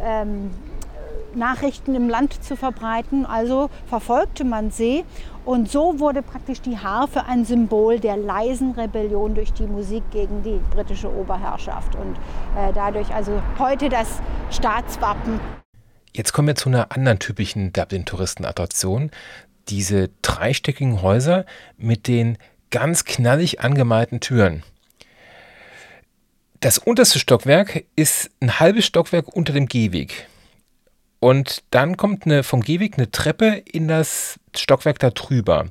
ähm, 0.04 0.50
Nachrichten 1.36 1.96
im 1.96 2.10
Land 2.10 2.44
zu 2.44 2.56
verbreiten. 2.56 3.26
Also 3.26 3.70
verfolgte 3.88 4.44
man 4.44 4.72
sie. 4.72 5.04
Und 5.46 5.70
so 5.70 6.00
wurde 6.00 6.22
praktisch 6.22 6.62
die 6.62 6.78
Harfe 6.78 7.26
ein 7.26 7.46
Symbol 7.46 8.00
der 8.00 8.18
leisen 8.18 8.72
Rebellion 8.72 9.36
durch 9.36 9.54
die 9.54 9.68
Musik 9.68 10.04
gegen 10.12 10.44
die 10.44 10.60
britische 10.74 11.12
Oberherrschaft. 11.12 11.96
Und 11.96 12.16
äh, 12.58 12.72
dadurch 12.74 13.14
also 13.14 13.42
heute 13.58 13.90
das 13.90 14.22
Staatswappen 14.52 15.40
Jetzt 16.12 16.34
kommen 16.34 16.48
wir 16.48 16.56
zu 16.56 16.70
einer 16.70 16.92
anderen 16.92 17.20
typischen 17.20 17.72
Dublin-Touristenattraktion. 17.72 19.12
Diese 19.70 20.10
dreistöckigen 20.22 21.02
Häuser 21.02 21.46
mit 21.78 22.08
den 22.08 22.38
ganz 22.72 23.06
knallig 23.06 23.62
angemalten 23.62 24.20
Türen. 24.20 24.64
Das 26.62 26.78
unterste 26.78 27.20
Stockwerk 27.20 27.86
ist 27.96 28.32
ein 28.42 28.60
halbes 28.60 28.86
Stockwerk 28.86 29.28
unter 29.30 29.54
dem 29.54 29.68
Gehweg. 29.68 30.28
Und 31.19 31.63
dann 31.71 31.98
kommt 31.98 32.25
eine, 32.25 32.44
vom 32.44 32.62
Gehweg 32.62 32.98
eine 32.98 33.12
Treppe 33.12 33.62
in 33.66 33.88
das 33.88 34.39
Stockwerk 34.56 35.00
da 35.00 35.10
drüber. 35.10 35.66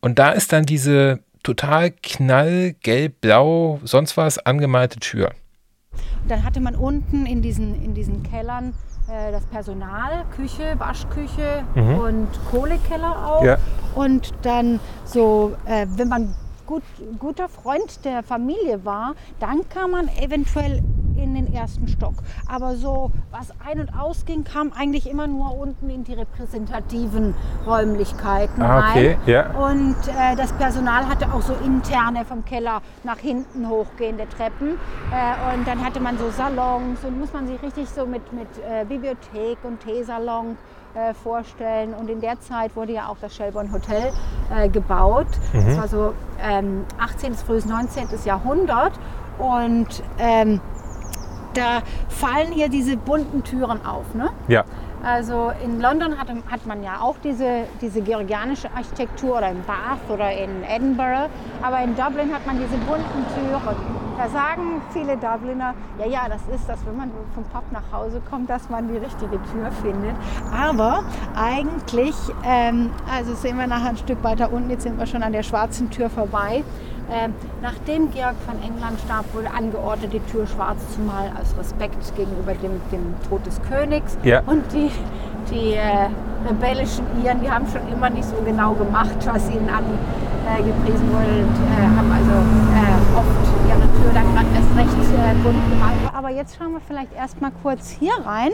Und 0.00 0.18
da 0.18 0.30
ist 0.30 0.52
dann 0.52 0.64
diese 0.64 1.20
total 1.42 1.90
knallgelb, 1.90 3.20
blau, 3.20 3.80
sonst 3.84 4.16
was 4.16 4.38
angemalte 4.38 4.98
Tür. 4.98 5.32
Und 6.22 6.30
dann 6.30 6.44
hatte 6.44 6.60
man 6.60 6.74
unten 6.74 7.26
in 7.26 7.42
diesen, 7.42 7.82
in 7.84 7.94
diesen 7.94 8.22
Kellern 8.22 8.74
äh, 9.08 9.30
das 9.30 9.44
Personal, 9.46 10.24
Küche, 10.34 10.74
Waschküche 10.78 11.64
und 11.74 12.28
Kohlekeller 12.50 13.26
auch. 13.26 13.44
Ja. 13.44 13.58
Und 13.94 14.32
dann 14.42 14.80
so, 15.04 15.56
äh, 15.66 15.86
wenn 15.90 16.08
man 16.08 16.34
gut, 16.66 16.82
guter 17.18 17.48
Freund 17.48 18.04
der 18.04 18.22
Familie 18.22 18.84
war, 18.84 19.14
dann 19.38 19.68
kam 19.68 19.92
man 19.92 20.08
eventuell 20.08 20.82
in 21.18 21.34
den 21.34 21.52
ersten 21.52 21.88
Stock. 21.88 22.14
Aber 22.48 22.76
so, 22.76 23.10
was 23.30 23.52
ein- 23.66 23.80
und 23.80 23.90
ausging, 23.98 24.44
kam 24.44 24.72
eigentlich 24.72 25.08
immer 25.10 25.26
nur 25.26 25.56
unten 25.58 25.90
in 25.90 26.04
die 26.04 26.14
repräsentativen 26.14 27.34
Räumlichkeiten 27.66 28.62
Ah, 28.62 28.90
okay, 28.90 29.10
rein. 29.12 29.18
ja. 29.26 29.50
Und 29.50 29.96
äh, 30.08 30.36
das 30.36 30.52
Personal 30.52 31.06
hatte 31.08 31.32
auch 31.32 31.42
so 31.42 31.54
interne 31.64 32.24
vom 32.24 32.44
Keller 32.44 32.80
nach 33.04 33.18
hinten 33.18 33.68
hochgehende 33.68 34.28
Treppen. 34.28 34.70
Äh, 35.12 35.54
und 35.56 35.66
dann 35.66 35.84
hatte 35.84 36.00
man 36.00 36.18
so 36.18 36.30
Salons 36.30 37.04
und 37.04 37.18
muss 37.18 37.32
man 37.32 37.46
sich 37.46 37.62
richtig 37.62 37.88
so 37.88 38.06
mit, 38.06 38.32
mit 38.32 38.48
äh, 38.68 38.84
Bibliothek 38.84 39.58
und 39.64 39.80
Teesalon 39.80 40.56
äh, 40.94 41.12
vorstellen. 41.14 41.92
Und 41.94 42.08
in 42.08 42.20
der 42.20 42.40
Zeit 42.40 42.74
wurde 42.76 42.92
ja 42.92 43.08
auch 43.08 43.18
das 43.20 43.34
Shelbourne 43.34 43.70
Hotel 43.72 44.12
äh, 44.54 44.68
gebaut. 44.68 45.26
Das 45.52 45.76
war 45.78 45.88
so 45.88 46.14
ähm, 46.42 46.84
18. 46.98 47.32
bis 47.32 47.42
frühes 47.42 47.66
19. 47.66 48.08
Jahrhundert. 48.24 48.92
Und 49.38 50.02
ähm, 50.18 50.60
da 51.56 51.82
fallen 52.08 52.52
hier 52.52 52.68
diese 52.68 52.96
bunten 52.96 53.42
Türen 53.42 53.84
auf. 53.84 54.14
Ne? 54.14 54.30
Ja. 54.48 54.64
Also 55.04 55.52
in 55.62 55.80
London 55.80 56.18
hat, 56.18 56.28
hat 56.50 56.66
man 56.66 56.82
ja 56.82 57.00
auch 57.00 57.16
diese, 57.22 57.64
diese 57.80 58.00
georgianische 58.00 58.68
Architektur 58.74 59.38
oder 59.38 59.50
in 59.50 59.62
Bath 59.64 60.00
oder 60.08 60.32
in 60.32 60.64
Edinburgh. 60.64 61.28
Aber 61.62 61.80
in 61.80 61.94
Dublin 61.94 62.34
hat 62.34 62.44
man 62.46 62.58
diese 62.58 62.76
bunten 62.78 63.24
Türen. 63.34 63.76
Da 64.18 64.28
sagen 64.30 64.80
viele 64.92 65.16
Dubliner, 65.16 65.74
ja, 65.98 66.06
ja, 66.06 66.28
das 66.28 66.40
ist 66.52 66.68
das, 66.68 66.78
wenn 66.86 66.96
man 66.96 67.10
vom 67.34 67.44
Pub 67.44 67.64
nach 67.70 67.92
Hause 67.92 68.20
kommt, 68.28 68.48
dass 68.48 68.70
man 68.70 68.88
die 68.88 68.96
richtige 68.96 69.38
Tür 69.52 69.70
findet. 69.82 70.16
Aber 70.52 71.04
eigentlich, 71.36 72.16
ähm, 72.44 72.90
also 73.14 73.34
sehen 73.34 73.58
wir 73.58 73.66
nachher 73.66 73.90
ein 73.90 73.98
Stück 73.98 74.24
weiter 74.24 74.50
unten, 74.50 74.70
jetzt 74.70 74.84
sind 74.84 74.98
wir 74.98 75.06
schon 75.06 75.22
an 75.22 75.32
der 75.32 75.42
schwarzen 75.42 75.90
Tür 75.90 76.08
vorbei. 76.08 76.64
Ähm, 77.10 77.34
nachdem 77.62 78.10
Georg 78.10 78.34
von 78.44 78.60
England 78.62 78.98
starb, 79.04 79.32
wurde 79.32 79.50
angeordnet, 79.50 80.12
die 80.12 80.20
Tür 80.20 80.46
schwarz 80.46 80.78
zu 80.94 81.00
malen, 81.00 81.36
als 81.36 81.56
Respekt 81.56 82.16
gegenüber 82.16 82.54
dem, 82.54 82.80
dem 82.90 83.14
Tod 83.28 83.46
des 83.46 83.60
Königs. 83.62 84.18
Ja. 84.24 84.42
Und 84.46 84.64
die, 84.72 84.90
die 85.50 85.74
äh, 85.74 86.08
rebellischen 86.48 87.04
Iren, 87.22 87.40
die 87.40 87.50
haben 87.50 87.66
schon 87.68 87.86
immer 87.92 88.10
nicht 88.10 88.24
so 88.24 88.36
genau 88.44 88.72
gemacht, 88.74 89.16
was 89.24 89.48
ihnen 89.50 89.68
an 89.68 89.84
äh, 90.46 90.62
wurde 90.62 91.42
und 91.42 91.56
äh, 91.56 91.96
haben 91.96 92.12
also 92.12 92.32
äh, 92.74 93.18
oft 93.18 93.46
ihre 93.68 93.80
Tür 93.80 94.12
dann 94.14 94.34
gerade 94.34 94.46
erst 94.54 94.76
recht 94.76 95.12
äh, 95.14 95.34
bunt 95.42 95.70
gemalt. 95.70 95.96
Aber 96.12 96.30
jetzt 96.30 96.56
schauen 96.56 96.72
wir 96.72 96.80
vielleicht 96.80 97.12
erst 97.14 97.40
mal 97.40 97.52
kurz 97.62 97.90
hier 97.90 98.14
rein. 98.24 98.50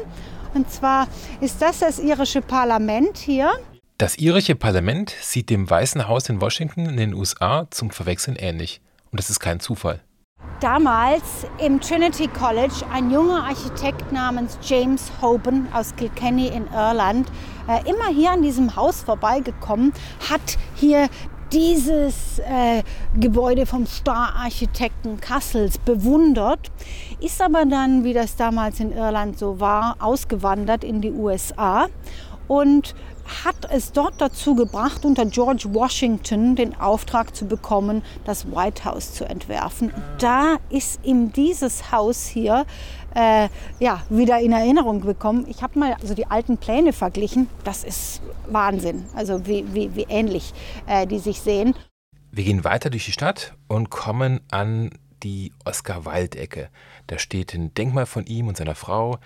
Und 0.54 0.70
zwar 0.70 1.06
ist 1.40 1.62
das 1.62 1.78
das 1.78 1.98
irische 1.98 2.42
Parlament 2.42 3.16
hier. 3.16 3.50
Das 3.98 4.16
irische 4.18 4.56
Parlament 4.56 5.14
sieht 5.20 5.50
dem 5.50 5.68
Weißen 5.68 6.08
Haus 6.08 6.28
in 6.28 6.40
Washington 6.40 6.86
in 6.86 6.96
den 6.96 7.14
USA 7.14 7.66
zum 7.70 7.90
Verwechseln 7.90 8.36
ähnlich. 8.36 8.80
Und 9.10 9.20
das 9.20 9.30
ist 9.30 9.38
kein 9.38 9.60
Zufall. 9.60 10.00
Damals 10.60 11.46
im 11.58 11.80
Trinity 11.80 12.28
College 12.28 12.84
ein 12.92 13.10
junger 13.10 13.44
Architekt 13.44 14.10
namens 14.12 14.58
James 14.62 15.10
Hoban 15.20 15.68
aus 15.72 15.94
Kilkenny 15.96 16.48
in 16.48 16.66
Irland 16.68 17.28
äh, 17.68 17.88
immer 17.88 18.08
hier 18.08 18.32
an 18.32 18.42
diesem 18.42 18.74
Haus 18.74 19.02
vorbeigekommen, 19.02 19.92
hat 20.30 20.58
hier 20.74 21.08
dieses 21.52 22.38
äh, 22.38 22.82
Gebäude 23.18 23.66
vom 23.66 23.86
Star-Architekten 23.86 25.20
Kassels 25.20 25.78
bewundert, 25.78 26.70
ist 27.20 27.42
aber 27.42 27.66
dann, 27.66 28.04
wie 28.04 28.14
das 28.14 28.36
damals 28.36 28.80
in 28.80 28.92
Irland 28.92 29.38
so 29.38 29.60
war, 29.60 29.96
ausgewandert 30.00 30.82
in 30.82 31.00
die 31.02 31.12
USA 31.12 31.88
und 32.48 32.94
hat 33.44 33.56
es 33.70 33.92
dort 33.92 34.20
dazu 34.20 34.54
gebracht, 34.54 35.04
unter 35.04 35.26
George 35.26 35.66
Washington 35.72 36.56
den 36.56 36.78
Auftrag 36.78 37.34
zu 37.34 37.46
bekommen, 37.46 38.02
das 38.24 38.50
White 38.50 38.84
House 38.84 39.14
zu 39.14 39.24
entwerfen. 39.24 39.92
Da 40.18 40.56
ist 40.70 41.00
ihm 41.04 41.32
dieses 41.32 41.90
Haus 41.92 42.26
hier 42.26 42.66
äh, 43.14 43.48
ja, 43.78 44.02
wieder 44.08 44.38
in 44.40 44.52
Erinnerung 44.52 45.00
gekommen. 45.00 45.46
Ich 45.48 45.62
habe 45.62 45.78
mal 45.78 45.96
also 46.00 46.14
die 46.14 46.26
alten 46.26 46.58
Pläne 46.58 46.92
verglichen. 46.92 47.48
Das 47.64 47.84
ist 47.84 48.22
Wahnsinn, 48.48 49.04
also 49.14 49.46
wie, 49.46 49.64
wie, 49.72 49.94
wie 49.94 50.06
ähnlich 50.08 50.52
äh, 50.86 51.06
die 51.06 51.18
sich 51.18 51.40
sehen. 51.40 51.74
Wir 52.30 52.44
gehen 52.44 52.64
weiter 52.64 52.90
durch 52.90 53.04
die 53.04 53.12
Stadt 53.12 53.54
und 53.68 53.90
kommen 53.90 54.40
an 54.50 54.90
die 55.22 55.52
Oscar-Wilde-Ecke. 55.64 56.70
Da 57.06 57.18
steht 57.18 57.54
ein 57.54 57.74
Denkmal 57.74 58.06
von 58.06 58.26
ihm 58.26 58.48
und 58.48 58.56
seiner 58.56 58.74
Frau. 58.74 59.18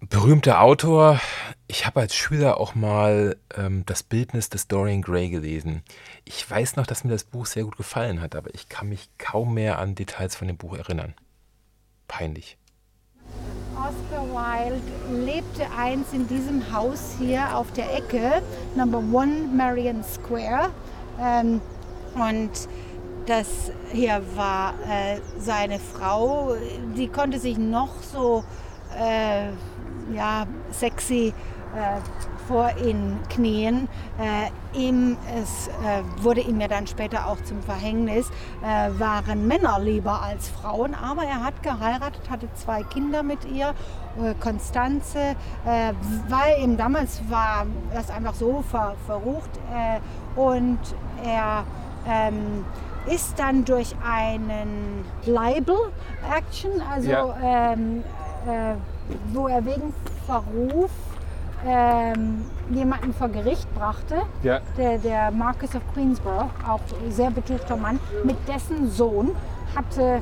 Berühmter 0.00 0.60
Autor. 0.60 1.20
Ich 1.68 1.86
habe 1.86 2.00
als 2.00 2.14
Schüler 2.14 2.60
auch 2.60 2.74
mal 2.74 3.38
ähm, 3.56 3.82
das 3.86 4.02
Bildnis 4.02 4.50
des 4.50 4.68
Dorian 4.68 5.00
Gray 5.00 5.30
gelesen. 5.30 5.82
Ich 6.26 6.48
weiß 6.48 6.76
noch, 6.76 6.86
dass 6.86 7.02
mir 7.02 7.10
das 7.10 7.24
Buch 7.24 7.46
sehr 7.46 7.64
gut 7.64 7.78
gefallen 7.78 8.20
hat, 8.20 8.36
aber 8.36 8.54
ich 8.54 8.68
kann 8.68 8.90
mich 8.90 9.08
kaum 9.16 9.54
mehr 9.54 9.78
an 9.78 9.94
Details 9.94 10.36
von 10.36 10.48
dem 10.48 10.58
Buch 10.58 10.76
erinnern. 10.76 11.14
Peinlich. 12.08 12.58
Oscar 13.74 14.26
Wilde 14.26 15.24
lebte 15.24 15.66
einst 15.76 16.12
in 16.12 16.28
diesem 16.28 16.70
Haus 16.72 17.16
hier 17.18 17.56
auf 17.56 17.72
der 17.72 17.96
Ecke, 17.96 18.42
Number 18.76 18.98
One 18.98 19.48
Marion 19.56 20.04
Square. 20.04 20.70
Ähm, 21.18 21.62
und 22.14 22.50
das 23.24 23.72
hier 23.92 24.22
war 24.34 24.74
äh, 24.88 25.20
seine 25.38 25.78
Frau. 25.78 26.54
Die 26.96 27.08
konnte 27.08 27.40
sich 27.40 27.56
noch 27.56 28.02
so 28.02 28.44
äh, 28.98 29.48
ja, 30.14 30.46
sexy 30.70 31.32
äh, 31.74 32.00
vor 32.48 32.70
ihn 32.84 33.18
knien. 33.28 33.88
Äh, 34.18 34.78
ihm, 34.78 35.16
es 35.40 35.68
äh, 35.68 36.02
wurde 36.22 36.40
ihm 36.40 36.60
ja 36.60 36.68
dann 36.68 36.86
später 36.86 37.26
auch 37.26 37.42
zum 37.44 37.60
Verhängnis, 37.62 38.30
äh, 38.62 38.90
waren 39.00 39.46
Männer 39.48 39.78
lieber 39.80 40.22
als 40.22 40.48
Frauen, 40.48 40.94
aber 40.94 41.24
er 41.24 41.42
hat 41.44 41.62
geheiratet, 41.62 42.30
hatte 42.30 42.48
zwei 42.54 42.82
Kinder 42.84 43.22
mit 43.22 43.44
ihr, 43.46 43.70
äh, 44.22 44.34
Konstanze, 44.40 45.18
äh, 45.66 45.92
weil 46.28 46.62
ihm 46.62 46.76
damals 46.76 47.20
war 47.28 47.66
das 47.92 48.10
einfach 48.10 48.34
so 48.34 48.62
ver, 48.70 48.94
verrucht 49.06 49.50
und 50.36 50.78
er 51.24 51.64
ähm, 52.08 52.64
ist 53.06 53.38
dann 53.38 53.64
durch 53.64 53.94
einen 54.06 55.04
Libel-Action, 55.24 56.70
also 56.90 57.10
Ja. 57.10 57.72
ähm, 57.72 58.04
äh, 58.46 58.74
wo 59.32 59.48
er 59.48 59.64
wegen 59.64 59.92
Verruf 60.26 60.90
ähm, 61.66 62.44
jemanden 62.70 63.12
vor 63.14 63.28
Gericht 63.28 63.72
brachte, 63.74 64.22
Ja. 64.42 64.60
der, 64.76 64.98
der 64.98 65.30
Marquis 65.30 65.74
of 65.74 65.82
Queensborough, 65.94 66.50
auch 66.68 66.80
sehr 67.10 67.30
betuchter 67.30 67.76
Mann, 67.76 67.98
mit 68.24 68.36
dessen 68.48 68.90
Sohn 68.90 69.30
hatte 69.74 70.20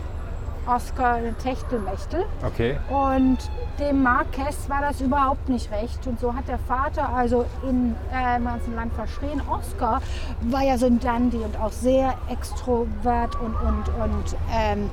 Oscar 0.67 1.17
eine 1.17 1.35
Techtelmechtel. 1.35 2.25
Okay. 2.47 2.79
Und 2.89 3.37
dem 3.79 4.03
Marquess 4.03 4.69
war 4.71 4.81
das 4.81 5.01
überhaupt 5.03 5.49
nicht 5.51 5.71
recht. 5.71 6.07
Und 6.07 6.19
so 6.21 6.35
hat 6.35 6.49
der 6.49 6.59
Vater 6.59 7.11
also 7.11 7.45
in, 7.69 7.95
äh, 8.15 8.37
im 8.39 8.45
ganzen 8.47 8.75
Land 8.75 8.95
verschrien. 8.95 9.43
Oscar 9.51 10.01
war 10.43 10.63
ja 10.63 10.79
so 10.79 10.87
ein 10.87 11.01
Dandy 11.01 11.37
und 11.39 11.61
auch 11.61 11.73
sehr 11.73 12.15
extrovert 12.31 13.37
und, 13.41 13.55
und, 13.57 13.89
und 14.03 14.37
ähm, 14.55 14.89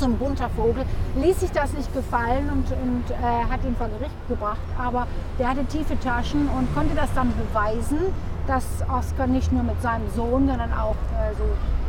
so 0.00 0.06
ein 0.06 0.18
bunter 0.18 0.48
Vogel, 0.50 0.84
ließ 1.16 1.40
sich 1.40 1.52
das 1.52 1.72
nicht 1.72 1.92
gefallen 1.94 2.50
und, 2.50 2.66
und 2.72 3.04
äh, 3.10 3.50
hat 3.50 3.64
ihn 3.64 3.76
vor 3.76 3.88
Gericht 3.88 4.28
gebracht. 4.28 4.58
Aber 4.78 5.06
der 5.38 5.48
hatte 5.50 5.64
tiefe 5.66 5.98
Taschen 6.00 6.48
und 6.48 6.74
konnte 6.74 6.94
das 6.94 7.12
dann 7.14 7.32
beweisen, 7.36 7.98
dass 8.46 8.64
Oscar 8.92 9.26
nicht 9.26 9.52
nur 9.52 9.62
mit 9.62 9.80
seinem 9.82 10.08
Sohn, 10.16 10.48
sondern 10.48 10.72
auch 10.72 10.96
äh, 11.14 11.34
so 11.38 11.44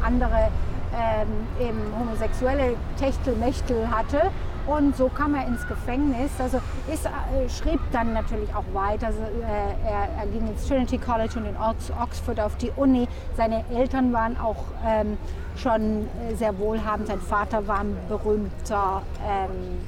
andere 0.06 0.50
ähm, 0.94 1.68
eben 1.68 1.80
homosexuelle 1.98 2.76
Techtelmechtel 3.00 3.90
hatte. 3.90 4.30
Und 4.68 4.96
so 4.96 5.10
kam 5.10 5.36
er 5.36 5.48
ins 5.48 5.68
Gefängnis. 5.68 6.32
Also 6.40 6.60
ist, 6.92 7.06
äh, 7.06 7.50
schrieb 7.50 7.80
dann 7.92 8.14
natürlich 8.14 8.54
auch 8.54 8.64
weiter. 8.74 9.08
Also, 9.08 9.20
äh, 9.22 9.90
er, 9.90 10.10
er 10.20 10.28
ging 10.28 10.48
ins 10.48 10.68
Trinity 10.68 10.98
College 10.98 11.34
und 11.38 11.46
in 11.46 11.58
Ox 11.58 11.92
Oxford 12.02 12.40
auf 12.40 12.56
die 12.58 12.72
Uni. 12.76 13.08
Seine 13.36 13.64
Eltern 13.74 14.14
waren 14.14 14.38
auch 14.40 14.64
ähm, 14.86 15.18
schon 15.56 16.08
äh, 16.30 16.36
sehr 16.36 16.58
wohlhabend. 16.60 17.08
Sein 17.08 17.22
Vater 17.22 17.68
war 17.68 17.80
ein 17.80 17.98
berühmter 18.08 19.02
ähm, 19.28 19.80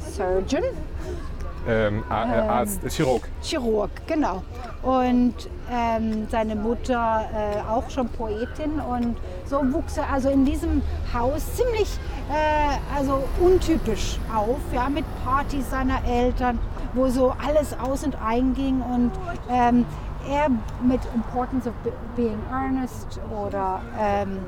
Surgeon. 0.00 0.64
Ähm, 1.68 2.02
äh, 2.08 2.12
Arzt, 2.12 2.80
Chirurg. 2.88 3.28
Chirurg, 3.42 3.90
genau. 4.06 4.42
Und 4.82 5.34
ähm, 5.70 6.26
seine 6.30 6.56
Mutter 6.56 7.24
äh, 7.34 7.70
auch 7.70 7.88
schon 7.90 8.08
Poetin 8.08 8.80
und 8.80 9.16
so 9.44 9.60
wuchs 9.72 9.98
er 9.98 10.10
also 10.10 10.30
in 10.30 10.44
diesem 10.44 10.80
Haus 11.12 11.54
ziemlich 11.54 11.98
äh, 12.30 12.96
also 12.96 13.22
untypisch 13.40 14.18
auf, 14.34 14.58
ja, 14.72 14.88
mit 14.88 15.04
Partys 15.24 15.68
seiner 15.70 16.02
Eltern, 16.06 16.58
wo 16.94 17.08
so 17.08 17.34
alles 17.46 17.76
aus 17.78 18.04
und 18.04 18.16
einging 18.24 18.80
und 18.80 19.12
ähm, 19.50 19.84
er 20.28 20.48
mit 20.82 21.00
Importance 21.14 21.66
of 21.68 21.74
Be- 21.84 21.92
Being 22.16 22.38
Earnest 22.50 23.20
oder 23.30 23.80
ähm, 23.98 24.38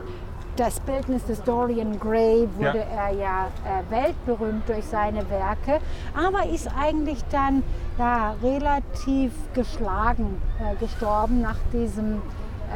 das 0.57 0.81
Bildnis 0.81 1.25
des 1.25 1.43
Dorian 1.43 1.99
Gray 1.99 2.49
wurde 2.57 2.79
Ja. 2.79 3.09
er 3.09 3.15
ja 3.15 3.47
äh, 3.65 3.91
weltberühmt 3.91 4.69
durch 4.69 4.85
seine 4.85 5.29
Werke, 5.31 5.81
aber 6.15 6.47
ist 6.49 6.69
eigentlich 6.79 7.25
dann 7.31 7.63
ja, 7.99 8.35
relativ 8.43 9.33
geschlagen 9.55 10.41
äh, 10.61 10.77
gestorben 10.77 11.41
nach 11.41 11.57
diesem 11.73 12.23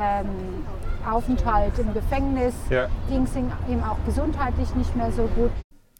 ähm, 0.00 0.64
Aufenthalt 1.10 1.78
im 1.78 1.92
Gefängnis. 1.94 2.54
Ja. 2.70 2.86
Ging 3.08 3.24
es 3.24 3.36
ihm 3.36 3.50
ihm 3.68 3.82
auch 3.84 3.98
gesundheitlich 4.06 4.74
nicht 4.74 4.94
mehr 4.96 5.12
so 5.12 5.22
gut. 5.36 5.50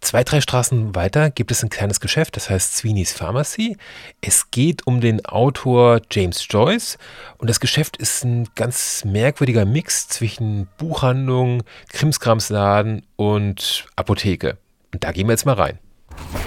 Zwei, 0.06 0.22
drei 0.22 0.40
Straßen 0.40 0.94
weiter 0.94 1.30
gibt 1.30 1.50
es 1.50 1.64
ein 1.64 1.68
kleines 1.68 1.98
Geschäft, 1.98 2.36
das 2.36 2.48
heißt 2.48 2.76
Sweeney's 2.76 3.12
Pharmacy. 3.12 3.76
Es 4.20 4.52
geht 4.52 4.86
um 4.86 5.00
den 5.00 5.26
Autor 5.26 6.00
James 6.12 6.46
Joyce 6.48 6.96
und 7.38 7.50
das 7.50 7.58
Geschäft 7.58 7.96
ist 7.96 8.22
ein 8.22 8.46
ganz 8.54 9.04
merkwürdiger 9.04 9.64
Mix 9.64 10.06
zwischen 10.06 10.68
Buchhandlung, 10.78 11.64
Krimskramsladen 11.88 13.04
und 13.16 13.86
Apotheke. 13.96 14.58
Und 14.94 15.02
da 15.02 15.10
gehen 15.10 15.26
wir 15.26 15.32
jetzt 15.32 15.44
mal 15.44 15.54
rein. 15.54 15.80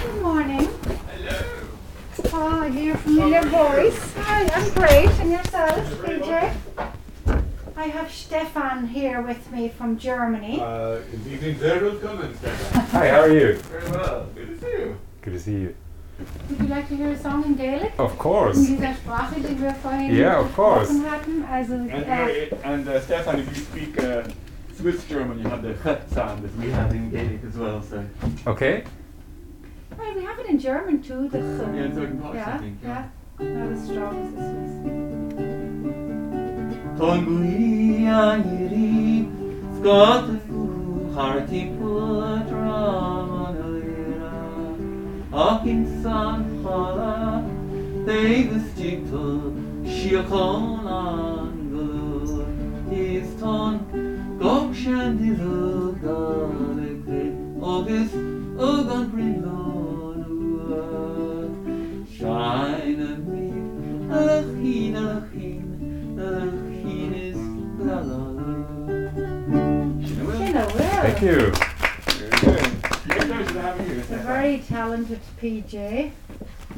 Good 0.05 0.23
morning. 0.23 0.69
Hello. 1.11 2.31
Oh, 2.31 2.65
I 2.65 2.71
hear 2.71 2.95
familiar 2.95 3.43
voice. 3.43 3.99
Hi, 4.25 4.45
I'm 4.55 4.73
great. 4.73 5.09
And 5.19 5.33
yourself, 5.33 5.83
PJ? 6.05 6.98
I 7.79 7.83
have 7.87 8.11
Stefan 8.11 8.87
here 8.87 9.21
with 9.21 9.49
me 9.53 9.69
from 9.69 9.97
Germany. 9.97 10.59
Uh, 10.61 10.99
good 11.11 11.25
evening, 11.27 11.57
sehr 11.59 11.79
willkommen, 11.79 12.35
Stefan. 12.37 12.81
Hi, 12.91 13.07
how 13.07 13.21
are 13.21 13.31
you? 13.31 13.53
Very 13.71 13.89
well. 13.91 14.27
Good 14.35 14.47
to 14.49 14.59
see 14.59 14.71
you. 14.81 14.97
Good 15.21 15.33
to 15.33 15.39
see 15.39 15.51
you. 15.53 15.75
Would 16.49 16.59
you 16.59 16.67
like 16.67 16.89
to 16.89 16.97
hear 16.97 17.11
a 17.11 17.17
song 17.17 17.45
in 17.45 17.55
Gaelic? 17.55 17.93
Of 17.97 18.17
course. 18.17 18.57
In 18.57 18.65
course. 18.65 18.79
dieser 18.81 18.93
Sprache, 18.95 19.35
die 19.39 19.55
wir 19.61 19.73
vorhin 19.75 20.13
Yeah, 20.13 20.39
of 20.41 20.53
course. 20.53 20.89
hatten. 20.89 21.45
Also, 21.45 21.75
And, 21.75 22.05
äh, 22.05 22.51
uh, 22.51 22.55
and 22.65 22.87
uh, 22.89 22.99
Stefan, 22.99 23.39
if 23.39 23.47
you 23.47 23.63
speak 23.63 23.97
uh, 24.03 24.23
Swiss 24.75 25.05
German, 25.07 25.39
you 25.39 25.47
have 25.47 25.61
the 25.63 25.73
ch 25.75 26.11
sound 26.13 26.43
as 26.43 26.51
we 26.57 26.69
have 26.71 26.91
in 26.93 27.09
Gaelic 27.09 27.45
as 27.47 27.55
well. 27.57 27.81
So 27.81 28.03
Okay. 28.45 28.83
well, 29.97 30.13
we 30.15 30.23
have 30.25 30.37
it 30.39 30.47
in 30.49 30.59
German 30.59 31.01
too. 31.01 31.29
The, 31.29 31.37
yeah, 31.39 31.85
in 31.85 31.95
certain 31.95 32.19
parts, 32.19 32.35
I 32.35 32.39
yeah, 32.41 32.57
think. 32.59 32.77
yeah. 32.83 33.07
Not 33.39 33.71
as 33.71 33.85
strong 33.85 34.27
as 34.27 34.33
the 34.35 34.43
Swiss. 34.51 35.28
Tonguia 36.99 38.23
iri 38.43 39.23
skatu 39.75 40.63
harti 41.15 41.61
pula 41.75 42.33
dramaira 42.49 44.33
Akin 45.31 45.85
san 46.03 46.43
khala 46.61 47.15
Davis 48.05 48.67
chikta 48.79 49.23
shiakon 49.95 50.65
angul 50.97 52.43
His 52.91 53.29
ton 53.39 53.79
gokshan 54.43 55.11
dizu 55.21 55.95
galekte 56.03 57.23
August 57.75 58.15
ogan 58.71 59.05
prinlon 59.13 60.19
uat 60.51 61.53
Shine 62.17 63.09
Thank 71.19 71.31
you. 71.33 71.51
Very 71.51 72.29
good. 72.29 72.61
Your 73.07 73.25
pleasure 73.25 73.53
to 73.53 73.61
have 73.61 73.89
you. 73.89 73.99
A 73.99 74.19
very 74.23 74.59
talented 74.59 75.19
PJ. 75.41 76.11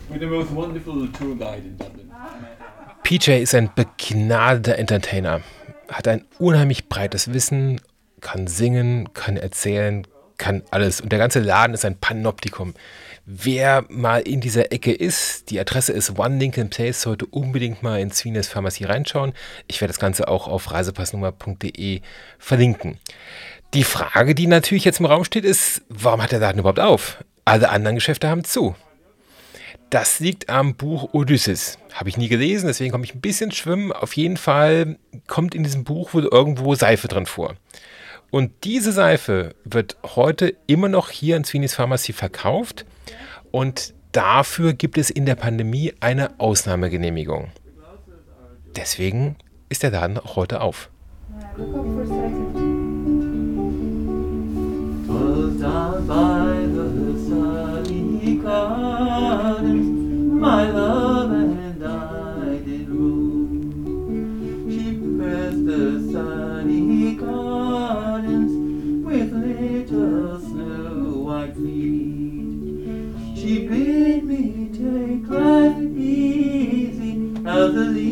We're 0.09 0.17
the 0.17 0.25
most 0.25 0.49
wonderful 0.49 1.07
tour 1.09 1.35
guide 1.35 1.63
in 1.63 1.77
Dublin. 1.77 2.11
PJ 3.03 3.43
ist 3.43 3.53
ein 3.53 3.69
begnadeter 3.75 4.79
Entertainer, 4.79 5.41
hat 5.89 6.07
ein 6.07 6.25
unheimlich 6.39 6.89
breites 6.89 7.31
Wissen, 7.33 7.81
kann 8.19 8.47
singen, 8.47 9.13
kann 9.13 9.37
erzählen, 9.37 10.07
kann 10.39 10.63
alles. 10.71 11.01
Und 11.01 11.11
der 11.11 11.19
ganze 11.19 11.39
Laden 11.39 11.75
ist 11.75 11.85
ein 11.85 11.97
Panoptikum. 11.99 12.73
Wer 13.25 13.85
mal 13.89 14.21
in 14.21 14.41
dieser 14.41 14.71
Ecke 14.71 14.91
ist, 14.91 15.51
die 15.51 15.59
Adresse 15.59 15.93
ist 15.93 16.17
One 16.17 16.39
Lincoln 16.39 16.71
Place, 16.71 17.03
sollte 17.03 17.27
unbedingt 17.27 17.83
mal 17.83 17.99
in 17.99 18.09
Sweeney's 18.09 18.47
Pharmacy 18.47 18.85
reinschauen. 18.85 19.33
Ich 19.67 19.79
werde 19.81 19.91
das 19.91 19.99
Ganze 19.99 20.27
auch 20.27 20.47
auf 20.47 20.71
reisepassnummer.de 20.71 22.01
verlinken. 22.39 22.97
Die 23.73 23.85
Frage, 23.85 24.35
die 24.35 24.47
natürlich 24.47 24.83
jetzt 24.83 24.99
im 24.99 25.05
Raum 25.05 25.23
steht, 25.23 25.45
ist, 25.45 25.81
warum 25.87 26.21
hat 26.21 26.33
der 26.33 26.39
Laden 26.39 26.59
überhaupt 26.59 26.81
auf? 26.81 27.23
Alle 27.45 27.69
anderen 27.69 27.95
Geschäfte 27.95 28.27
haben 28.27 28.43
zu. 28.43 28.75
Das 29.89 30.19
liegt 30.19 30.49
am 30.49 30.75
Buch 30.75 31.13
Odysseus. 31.13 31.77
Habe 31.93 32.09
ich 32.09 32.17
nie 32.17 32.27
gelesen, 32.27 32.67
deswegen 32.67 32.91
komme 32.91 33.05
ich 33.05 33.15
ein 33.15 33.21
bisschen 33.21 33.51
schwimmen. 33.51 33.93
Auf 33.93 34.15
jeden 34.17 34.35
Fall 34.35 34.97
kommt 35.27 35.55
in 35.55 35.63
diesem 35.63 35.85
Buch 35.85 36.13
wohl 36.13 36.25
irgendwo 36.25 36.75
Seife 36.75 37.07
drin 37.07 37.25
vor. 37.25 37.55
Und 38.29 38.51
diese 38.65 38.91
Seife 38.91 39.55
wird 39.63 39.97
heute 40.03 40.55
immer 40.67 40.89
noch 40.89 41.09
hier 41.09 41.37
in 41.37 41.45
Sweeney's 41.45 41.75
Pharmacy 41.75 42.13
verkauft. 42.13 42.85
Und 43.51 43.93
dafür 44.11 44.73
gibt 44.73 44.97
es 44.97 45.09
in 45.09 45.25
der 45.25 45.35
Pandemie 45.35 45.93
eine 46.01 46.39
Ausnahmegenehmigung. 46.39 47.51
Deswegen 48.75 49.37
ist 49.69 49.83
der 49.83 49.91
Laden 49.91 50.17
auch 50.17 50.35
heute 50.35 50.61
auf. 50.61 50.89
Look 51.57 52.60
my 60.41 60.67
love 60.71 61.31
and 61.31 61.83
I 61.85 62.57
did 62.65 62.89
roam. 62.89 64.65
She 64.71 64.97
pressed 65.15 65.65
the 65.67 66.11
sunny 66.11 67.13
gardens 67.13 68.51
with 69.05 69.33
little 69.33 70.39
snow 70.39 71.21
white 71.27 71.55
feet. 71.55 73.37
She 73.37 73.67
bid 73.67 74.23
me 74.23 74.71
take 74.73 75.29
life 75.29 75.77
easy 75.95 77.11
as 77.45 77.73
the 77.75 77.85
leaves 77.95 78.10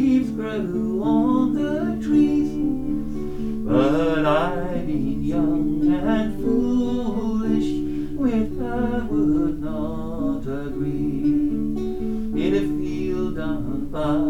by 13.92 14.29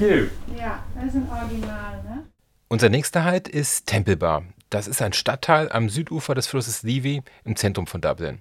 Thank 0.00 0.12
you. 0.12 0.26
Ja, 0.58 0.78
das 0.94 1.04
ist 1.06 1.16
ein 1.16 1.28
Original, 1.30 2.02
ne? 2.04 2.22
Unser 2.68 2.88
nächster 2.88 3.24
Halt 3.24 3.48
ist 3.48 3.86
Temple 3.86 4.16
Bar. 4.16 4.42
Das 4.70 4.88
ist 4.88 5.02
ein 5.02 5.12
Stadtteil 5.12 5.70
am 5.70 5.88
Südufer 5.90 6.34
des 6.34 6.46
Flusses 6.46 6.82
Levy 6.82 7.22
im 7.44 7.54
Zentrum 7.56 7.86
von 7.86 8.00
Dublin. 8.00 8.38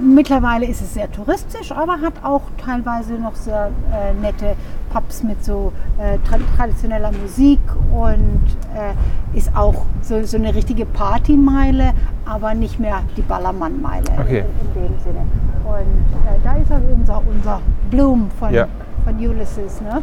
Mittlerweile 0.00 0.66
ist 0.66 0.80
es 0.80 0.94
sehr 0.94 1.10
touristisch, 1.12 1.70
aber 1.70 2.00
hat 2.00 2.14
auch 2.24 2.42
teilweise 2.64 3.12
noch 3.14 3.36
sehr 3.36 3.70
äh, 3.92 4.12
nette 4.14 4.56
Pubs 4.92 5.22
mit 5.22 5.44
so 5.44 5.72
äh, 5.98 6.18
tra 6.26 6.38
traditioneller 6.56 7.12
Musik 7.12 7.60
und 7.92 8.46
äh, 8.74 9.36
ist 9.38 9.54
auch 9.54 9.84
so, 10.02 10.24
so 10.24 10.36
eine 10.36 10.52
richtige 10.54 10.84
Partymeile, 10.86 11.92
aber 12.24 12.54
nicht 12.54 12.80
mehr 12.80 13.02
die 13.16 13.22
Ballermann-Meile 13.22 14.10
Okay. 14.18 14.44
in 14.74 14.82
dem 14.82 14.98
Sinne. 15.00 15.26
Und 15.64 16.06
äh, 16.26 16.38
da 16.42 16.56
ist 16.56 16.72
also 16.72 16.86
unser, 16.88 17.22
unser 17.28 17.60
Bloom 17.90 18.30
von, 18.38 18.52
Ja. 18.54 18.66
von 19.04 19.16
Ulysses. 19.16 19.80
Ne? 19.80 20.02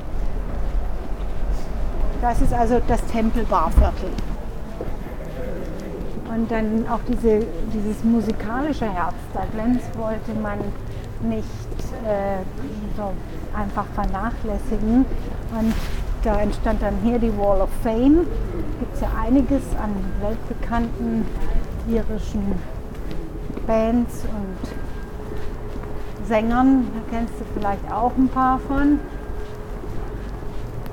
Das 2.22 2.42
ist 2.42 2.54
also 2.54 2.80
das 2.88 3.04
Tempelbarviertel. 3.08 4.10
Und 6.34 6.52
dann 6.52 6.86
auch 6.90 7.00
diese, 7.08 7.46
dieses 7.74 8.04
musikalische 8.04 8.86
Herz 8.86 9.16
Dublins 9.34 9.82
wollte 9.98 10.34
man 10.42 10.60
nicht 11.22 11.48
äh, 12.06 12.44
so 12.98 13.14
einfach 13.58 13.86
vernachlässigen. 13.94 15.06
Und 15.58 15.74
da 16.24 16.42
entstand 16.42 16.82
dann 16.82 16.98
hier 17.04 17.20
die 17.20 17.36
Wall 17.38 17.62
of 17.62 17.70
Fame. 17.84 18.26
Gibt 18.80 18.96
es 18.96 19.02
ja 19.02 19.10
einiges 19.24 19.64
an 19.82 19.92
weltbekannten 20.22 21.26
irischen 21.88 22.56
Bands 23.68 24.26
und 24.26 26.28
Sängern. 26.28 26.88
Da 26.94 27.18
kennst 27.18 27.34
du 27.40 27.46
vielleicht 27.54 27.92
auch 27.92 28.12
ein 28.18 28.28
paar 28.28 28.60
von. 28.60 29.00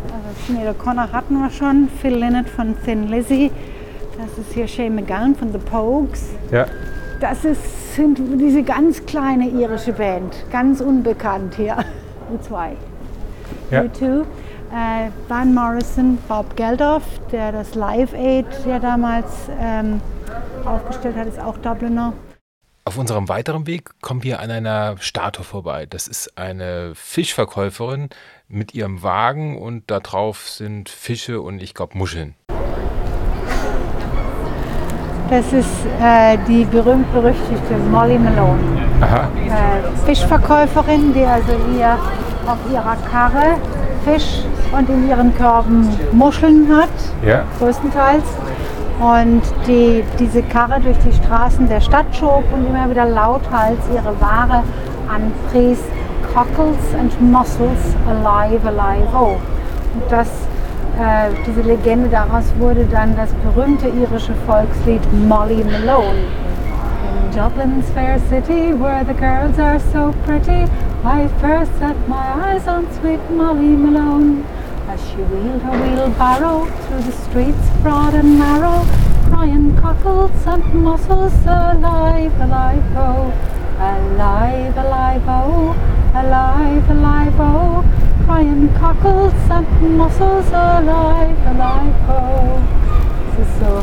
Also 0.05 0.47
Sinead 0.47 0.77
O'Connor 0.77 1.13
hatten 1.13 1.35
wir 1.35 1.51
schon, 1.51 1.89
Phil 2.01 2.17
Lynott 2.17 2.49
von 2.49 2.75
Thin 2.85 3.09
Lizzy. 3.09 3.51
Das 4.19 4.39
ist 4.39 4.53
hier 4.53 4.69
Shane 4.69 4.95
McGowan 4.95 5.35
von 5.35 5.53
The 5.53 5.59
Pogues. 5.59 6.31
Ja. 6.51 6.67
Das 7.21 7.45
ist, 7.45 7.95
sind 7.95 8.19
diese 8.41 8.63
ganz 8.63 9.05
kleine 9.07 9.49
irische 9.49 9.93
Band, 9.93 10.35
ganz 10.51 10.81
unbekannt 10.81 11.55
hier. 11.55 11.77
Die 12.33 12.41
zwei. 12.47 12.77
Ja. 13.71 13.83
U2. 13.83 14.23
Äh, 14.73 15.11
Van 15.29 15.55
Morrison, 15.55 16.19
Bob 16.29 16.57
Geldof, 16.57 17.03
der 17.31 17.53
das 17.53 17.75
Live 17.75 18.15
Aid 18.15 18.47
ja 18.67 18.79
damals 18.79 19.27
ähm, 19.61 20.01
aufgestellt 20.65 21.17
hat, 21.17 21.27
ist 21.27 21.39
auch 21.39 21.59
Dubliner. 21.59 22.13
Auf 22.85 22.99
unserem 22.99 23.29
weiteren 23.29 23.69
Weg 23.69 23.91
kommen 24.01 24.25
wir 24.25 24.41
an 24.41 24.51
einer 24.51 24.97
Statue 24.99 25.45
vorbei. 25.45 25.87
Das 25.87 26.09
ist 26.09 26.37
eine 26.37 26.95
Fischverkäuferin 26.97 28.09
mit 28.53 28.75
ihrem 28.75 29.03
Wagen 29.03 29.57
und 29.59 29.91
da 29.91 29.99
drauf 30.01 30.49
sind 30.49 30.89
Fische 30.91 31.41
und 31.41 31.63
ich 31.63 31.75
glaube 31.75 31.97
Muscheln. 31.97 32.35
Das 35.31 35.51
ist 35.55 35.87
äh, 35.99 36.37
die 36.47 36.65
berühmt-berüchtigte 36.67 37.75
Molly 37.91 38.19
Malone. 38.19 38.61
Äh, 39.01 40.07
Fischverkäuferin, 40.07 41.15
die 41.15 41.25
also 41.25 41.53
hier 41.73 41.99
auf 42.47 42.59
ihrer 42.71 42.97
Karre 43.11 43.57
Fisch 44.05 44.43
und 44.77 44.89
in 44.91 45.09
ihren 45.09 45.35
Körben 45.35 45.89
Muscheln 46.13 46.69
hat, 46.71 46.91
Ja. 47.27 47.45
größtenteils. 47.59 48.25
Und 49.01 49.43
die 49.67 50.05
diese 50.19 50.43
Karre 50.43 50.79
durch 50.81 50.99
die 50.99 51.13
Straßen 51.13 51.67
der 51.69 51.81
Stadt 51.81 52.15
schob 52.15 52.45
und 52.53 52.67
immer 52.67 52.89
wieder 52.91 53.07
lauthals 53.07 53.79
ihre 53.93 54.21
Ware 54.21 54.63
anpries. 55.09 55.79
Cockles 56.33 56.95
and 56.95 57.13
mussels 57.21 57.95
alive, 58.07 58.65
alive, 58.65 59.09
oh. 59.13 59.37
Und 59.93 60.11
das, 60.11 60.29
äh, 60.99 61.29
diese 61.47 61.61
Legende 61.61 62.09
daraus 62.09 62.45
wurde 62.59 62.87
dann 62.87 63.15
das 63.17 63.29
berühmte 63.45 63.89
irische 63.89 64.33
Volkslied 64.47 65.03
Molly 65.29 65.63
Malone. 65.63 66.25
In 67.05 67.37
Dublin's 67.37 67.87
fair 67.91 68.19
city, 68.31 68.73
where 68.73 69.05
the 69.05 69.13
girls 69.13 69.59
are 69.59 69.79
so 69.93 70.15
pretty, 70.25 70.65
I 71.05 71.29
first 71.39 71.71
set 71.79 71.97
my 72.09 72.25
eyes 72.43 72.67
on 72.67 72.87
sweet 72.99 73.21
Molly 73.31 73.77
Malone. 73.77 74.47
As 74.89 75.01
she 75.11 75.17
wheeled 75.17 75.61
her 75.61 75.77
wheelbarrow 75.83 76.65
through 76.89 77.03
the 77.03 77.13
streets 77.13 77.69
broad 77.83 78.15
and 78.15 78.39
narrow, 78.39 78.87
crying 79.29 79.77
cockles 79.77 80.47
and 80.47 80.65
mussels 80.83 81.35
alive, 81.45 82.33
alive, 82.41 82.83
oh, 82.97 83.33
alive, 83.79 84.77
alive, 84.79 85.23
oh, 85.29 85.92
alive, 86.15 86.91
alive, 86.91 87.35
oh, 87.39 87.85
crying 88.27 88.69
cockles 88.75 89.33
and 89.51 89.97
mussels 89.97 90.47
alive, 90.49 91.39
alive, 91.47 91.95
oh. 92.09 92.61
Das 93.29 93.47
ist 93.47 93.59
so, 93.61 93.79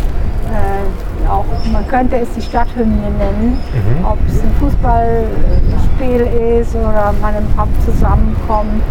äh, 0.54 1.30
auch, 1.30 1.46
man 1.72 1.88
könnte 1.88 2.18
es 2.18 2.32
die 2.34 2.42
Stadthymne 2.42 3.10
nennen, 3.18 3.60
ob 4.04 4.18
es 4.28 4.42
ein 4.42 4.52
Fußballspiel 4.60 6.22
ist 6.60 6.76
oder 6.76 7.13
man 7.22 7.36
im 7.36 7.48
Pub 7.56 7.68
zusammenkommt, 7.86 8.82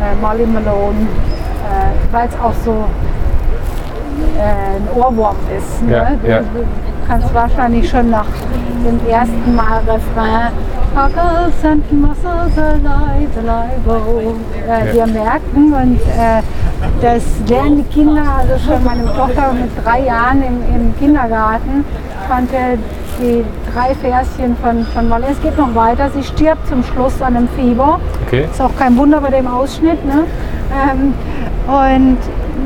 äh, 0.00 0.14
Molly 0.20 0.46
Malone, 0.46 1.02
äh, 1.02 2.12
weil 2.12 2.28
es 2.28 2.34
auch 2.36 2.54
so 2.64 2.84
äh, 4.38 4.76
ein 4.76 4.88
Ohrwurm 4.94 5.36
ist. 5.56 5.82
Ne? 5.82 5.92
Ja, 5.92 6.10
du, 6.10 6.28
ja. 6.28 6.38
du 6.38 6.64
kannst 7.08 7.34
wahrscheinlich 7.34 7.88
schon 7.88 8.10
nach 8.10 8.26
dem 8.84 9.00
ersten 9.08 9.54
Mal 9.56 9.80
Refrain 9.86 10.52
Cockles 10.94 11.64
and 11.64 11.92
mussels 11.92 12.56
alive, 12.56 13.36
alive, 13.36 13.88
oh, 13.88 14.34
äh, 14.68 14.92
dir 14.92 15.06
merken 15.08 15.72
und 15.72 16.00
äh, 16.00 16.40
das 17.02 17.22
lernen 17.48 17.78
die 17.78 17.94
Kinder, 17.94 18.22
also 18.38 18.54
schon 18.64 18.84
meine 18.84 19.04
Tochter 19.06 19.52
mit 19.52 19.70
drei 19.84 20.04
Jahren 20.04 20.42
im, 20.42 20.74
im 20.74 20.98
Kindergarten 20.98 21.84
konnte 22.28 22.78
die 23.20 23.44
drei 23.72 23.94
Verschen 23.94 24.56
von, 24.62 24.84
von 24.86 25.08
Molly, 25.08 25.26
es 25.30 25.40
geht 25.42 25.56
noch 25.58 25.74
weiter, 25.74 26.10
sie 26.14 26.22
stirbt 26.22 26.66
zum 26.68 26.82
Schluss 26.84 27.20
an 27.20 27.36
einem 27.36 27.48
Fieber. 27.48 28.00
Okay. 28.26 28.46
Ist 28.50 28.60
auch 28.60 28.76
kein 28.78 28.96
Wunder 28.96 29.20
bei 29.20 29.30
dem 29.30 29.46
Ausschnitt. 29.46 30.04
Ne? 30.04 30.24
Ähm, 30.72 31.14
und 31.66 32.18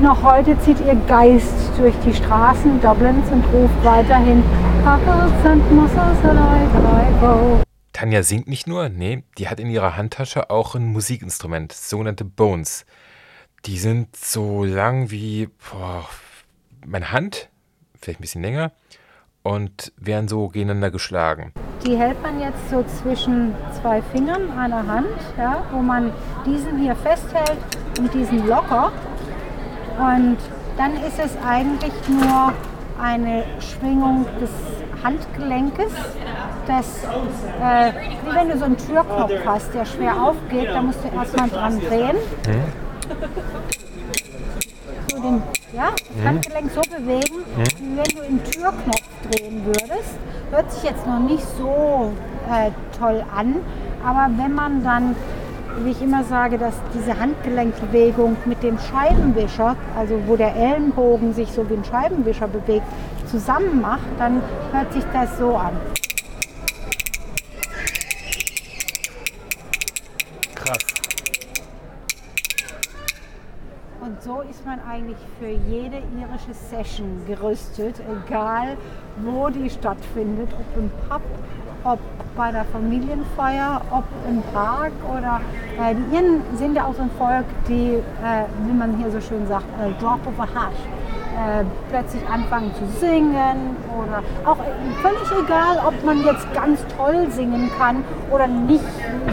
noch 0.03 0.23
heute 0.23 0.59
zieht 0.61 0.79
ihr 0.81 0.97
Geist 1.07 1.71
durch 1.79 1.95
die 2.05 2.15
Straßen 2.15 2.81
Dublins 2.81 3.27
und 3.31 3.45
ruft 3.53 3.85
weiterhin 3.85 4.43
Cockles 4.85 5.33
and 5.45 5.73
mussels 5.73 6.25
alive, 6.25 6.71
alive, 6.75 7.61
oh. 7.63 7.68
Tanja 7.99 8.23
singt 8.23 8.47
nicht 8.47 8.69
nur, 8.69 8.89
nee, 8.89 9.25
die 9.39 9.49
hat 9.49 9.59
in 9.59 9.69
ihrer 9.69 9.97
Handtasche 9.97 10.51
auch 10.51 10.77
ein 10.77 10.87
Musikinstrument, 10.87 11.73
sogenannte 11.73 12.25
Bones. 12.25 12.87
Die 13.65 13.77
sind 13.77 14.15
so 14.15 14.63
lang 14.63 15.11
wie 15.11 15.49
boah, 15.69 16.09
meine 16.87 17.11
Hand, 17.11 17.49
vielleicht 18.01 18.21
ein 18.21 18.23
bisschen 18.23 18.43
länger, 18.43 18.71
und 19.43 19.93
werden 19.97 20.29
so 20.29 20.47
gegeneinander 20.47 20.93
geschlagen. 20.93 21.53
Die 21.85 21.97
hält 21.97 22.23
man 22.23 22.39
jetzt 22.39 22.71
so 22.71 22.85
zwischen 22.85 23.53
zwei 23.83 24.01
Fingern 24.01 24.49
einer 24.57 24.87
Hand, 24.87 25.09
ja, 25.37 25.67
wo 25.73 25.83
man 25.83 26.13
diesen 26.47 26.79
hier 26.79 26.95
festhält 26.95 27.59
und 27.99 28.15
diesen 28.15 28.47
locker. 28.47 28.93
Und 29.99 30.37
dann 30.77 30.93
ist 31.03 31.19
es 31.19 31.37
eigentlich 31.45 31.95
nur 32.09 32.53
eine 32.97 33.43
Schwingung 33.59 34.25
des 34.41 34.78
Handgelenkes. 35.03 35.93
Das, 36.67 37.05
äh, 37.05 37.93
wie 38.25 38.35
wenn 38.35 38.51
du 38.51 38.59
so 38.59 38.65
einen 38.67 38.77
Türknopf 38.77 39.33
hast, 39.47 39.73
der 39.75 39.85
schwer 39.87 40.23
aufgeht, 40.23 40.69
da 40.71 40.83
musst 40.83 40.99
du 41.03 41.09
erstmal 41.17 41.49
dran 41.49 41.81
drehen. 41.81 42.17
So 45.11 45.23
den, 45.23 45.43
ja, 45.75 45.89
das 46.17 46.27
Handgelenk 46.27 46.71
so 46.75 46.81
bewegen, 46.83 47.45
wie 47.79 47.97
wenn 47.97 48.05
du 48.05 48.23
den 48.23 48.45
Türknopf 48.45 49.03
drehen 49.31 49.65
würdest. 49.65 50.19
Hört 50.51 50.73
sich 50.73 50.83
jetzt 50.83 51.07
noch 51.07 51.21
nicht 51.21 51.45
so 51.57 52.13
äh, 52.51 52.71
toll 52.99 53.25
an, 53.35 53.57
aber 54.05 54.31
wenn 54.37 54.55
man 54.55 54.85
dann, 54.85 55.17
wie 55.85 55.91
ich 55.91 56.03
immer 56.03 56.25
sage, 56.25 56.59
dass 56.59 56.75
diese 56.95 57.19
Handgelenkbewegung 57.19 58.37
mit 58.45 58.63
dem 58.63 58.79
Scheibenwischer, 58.79 59.77
also 59.97 60.21
wo 60.27 60.37
der 60.37 60.55
Ellenbogen 60.57 61.33
sich 61.35 61.51
so 61.53 61.69
wie 61.69 61.75
ein 61.75 61.85
Scheibenwischer 61.85 62.49
bewegt, 62.49 62.87
zusammen 63.27 63.81
macht, 63.81 64.09
dann 64.19 64.43
hört 64.73 64.93
sich 64.93 65.05
das 65.13 65.39
so 65.39 65.57
an. 65.57 65.73
Krass. 70.55 70.85
Und 74.01 74.23
so 74.23 74.43
ist 74.49 74.65
man 74.65 74.81
eigentlich 74.89 75.19
für 75.39 75.51
jede 75.71 75.99
irische 75.99 76.55
Session 76.55 77.23
gerüstet, 77.27 77.97
egal 78.27 78.77
wo 79.23 79.49
die 79.49 79.69
stattfindet, 79.71 80.49
ob 80.53 80.83
im 80.83 80.91
Pub, 81.09 81.23
ob 81.85 81.99
bei 82.39 82.53
der 82.53 82.65
Familienfeier, 82.67 83.83
ob 83.91 84.05
im 84.29 84.41
Park 84.55 84.93
oder 85.11 85.41
äh, 85.77 85.95
die 85.95 86.15
Iren 86.15 86.41
sind 86.55 86.77
ja 86.77 86.85
auch 86.85 86.95
so 86.95 87.03
ein 87.03 87.11
Volk, 87.19 87.45
die, 87.69 87.95
äh, 87.95 88.45
wie 88.65 88.73
man 88.73 88.97
hier 88.97 89.11
so 89.11 89.21
schön 89.21 89.45
sagt, 89.49 89.67
äh, 89.83 89.91
drop 90.01 90.25
of 90.25 90.39
a 90.39 90.47
hat. 90.55 90.73
Äh, 91.39 91.65
plötzlich 91.91 92.23
anfangen 92.29 92.73
zu 92.75 92.87
singen 92.99 93.77
oder 93.97 94.23
auch 94.45 94.59
äh, 94.59 95.03
völlig 95.03 95.45
egal, 95.45 95.79
ob 95.87 96.05
man 96.05 96.25
jetzt 96.25 96.53
ganz 96.55 96.81
toll 96.97 97.27
singen 97.31 97.71
kann 97.77 98.05
oder 98.31 98.47
nicht 98.47 98.85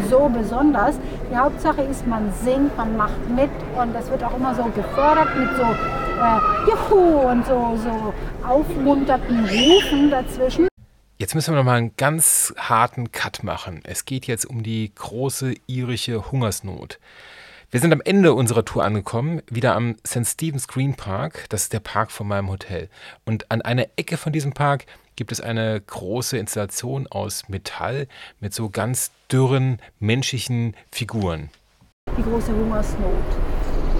so 0.09 0.29
besonders. 0.29 0.99
Die 1.31 1.37
Hauptsache 1.37 1.81
ist, 1.83 2.05
man 2.07 2.31
singt, 2.43 2.75
man 2.75 2.97
macht 2.97 3.29
mit 3.29 3.49
und 3.79 3.95
das 3.95 4.09
wird 4.09 4.23
auch 4.23 4.35
immer 4.35 4.53
so 4.55 4.63
gefördert 4.63 5.29
mit 5.37 5.49
so 5.55 5.63
äh, 5.63 6.69
Juhu 6.69 7.29
und 7.29 7.45
so, 7.45 7.77
so 7.83 8.13
aufmunternden 8.47 9.45
Rufen 9.45 10.09
dazwischen. 10.09 10.67
Jetzt 11.17 11.34
müssen 11.34 11.54
wir 11.54 11.60
noch 11.60 11.63
mal 11.63 11.78
einen 11.78 11.95
ganz 11.95 12.54
harten 12.58 13.13
Cut 13.13 13.41
machen. 13.41 13.80
Es 13.86 14.04
geht 14.04 14.28
jetzt 14.28 14.45
um 14.45 14.63
die 14.63 14.91
große 14.93 15.54
irische 15.65 16.30
Hungersnot. 16.30 16.99
Wir 17.71 17.80
sind 17.80 17.93
am 17.93 18.01
Ende 18.01 18.34
unserer 18.34 18.65
Tour 18.65 18.84
angekommen, 18.84 19.41
wieder 19.49 19.75
am 19.75 19.95
St. 20.06 20.25
Stephen's 20.25 20.67
Green 20.67 20.95
Park. 20.95 21.45
Das 21.47 21.63
ist 21.63 21.73
der 21.73 21.80
Park 21.80 22.12
von 22.12 22.28
meinem 22.28 22.49
Hotel. 22.49 22.89
Und 23.23 23.49
an 23.49 23.62
einer 23.62 23.88
Ecke 23.95 24.17
von 24.17 24.34
diesem 24.34 24.51
Park 24.51 24.88
gibt 25.15 25.32
es 25.32 25.39
eine 25.39 25.80
große 25.80 26.38
Installation 26.38 27.08
aus 27.08 27.47
Metall 27.47 28.10
mit 28.41 28.54
so 28.54 28.69
ganz 28.69 29.12
dürren 29.32 29.80
menschlichen 30.01 30.75
Figuren. 30.91 31.49
Die 32.17 32.23
große 32.23 32.51
Hungersnot. 32.51 33.23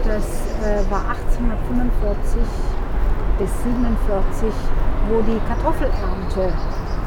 Das 0.04 0.26
äh, 0.62 0.92
war 0.92 1.12
1845 1.12 2.42
bis 3.40 3.50
47, 3.64 4.50
wo 5.08 5.22
die 5.22 5.40
Kartoffelernte 5.48 6.54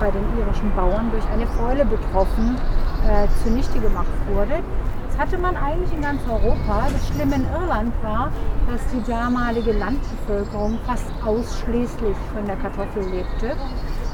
bei 0.01 0.11
den 0.11 0.25
irischen 0.39 0.75
Bauern 0.75 1.11
durch 1.11 1.25
eine 1.29 1.47
Fäule 1.47 1.85
betroffen 1.85 2.57
äh, 3.07 3.27
zunichte 3.43 3.79
gemacht 3.81 4.07
wurde. 4.33 4.63
Das 5.09 5.19
hatte 5.19 5.39
man 5.39 5.57
eigentlich 5.57 5.93
in 5.93 6.03
ganz 6.03 6.21
Europa. 6.29 6.89
Das 6.93 7.09
Schlimme 7.09 7.37
in 7.37 7.47
Irland 7.53 7.93
war, 8.03 8.31
dass 8.71 8.81
die 8.93 9.03
damalige 9.11 9.73
Landbevölkerung 9.73 10.79
fast 10.87 11.07
ausschließlich 11.25 12.17
von 12.35 12.47
der 12.47 12.57
Kartoffel 12.57 13.03
lebte. 13.05 13.57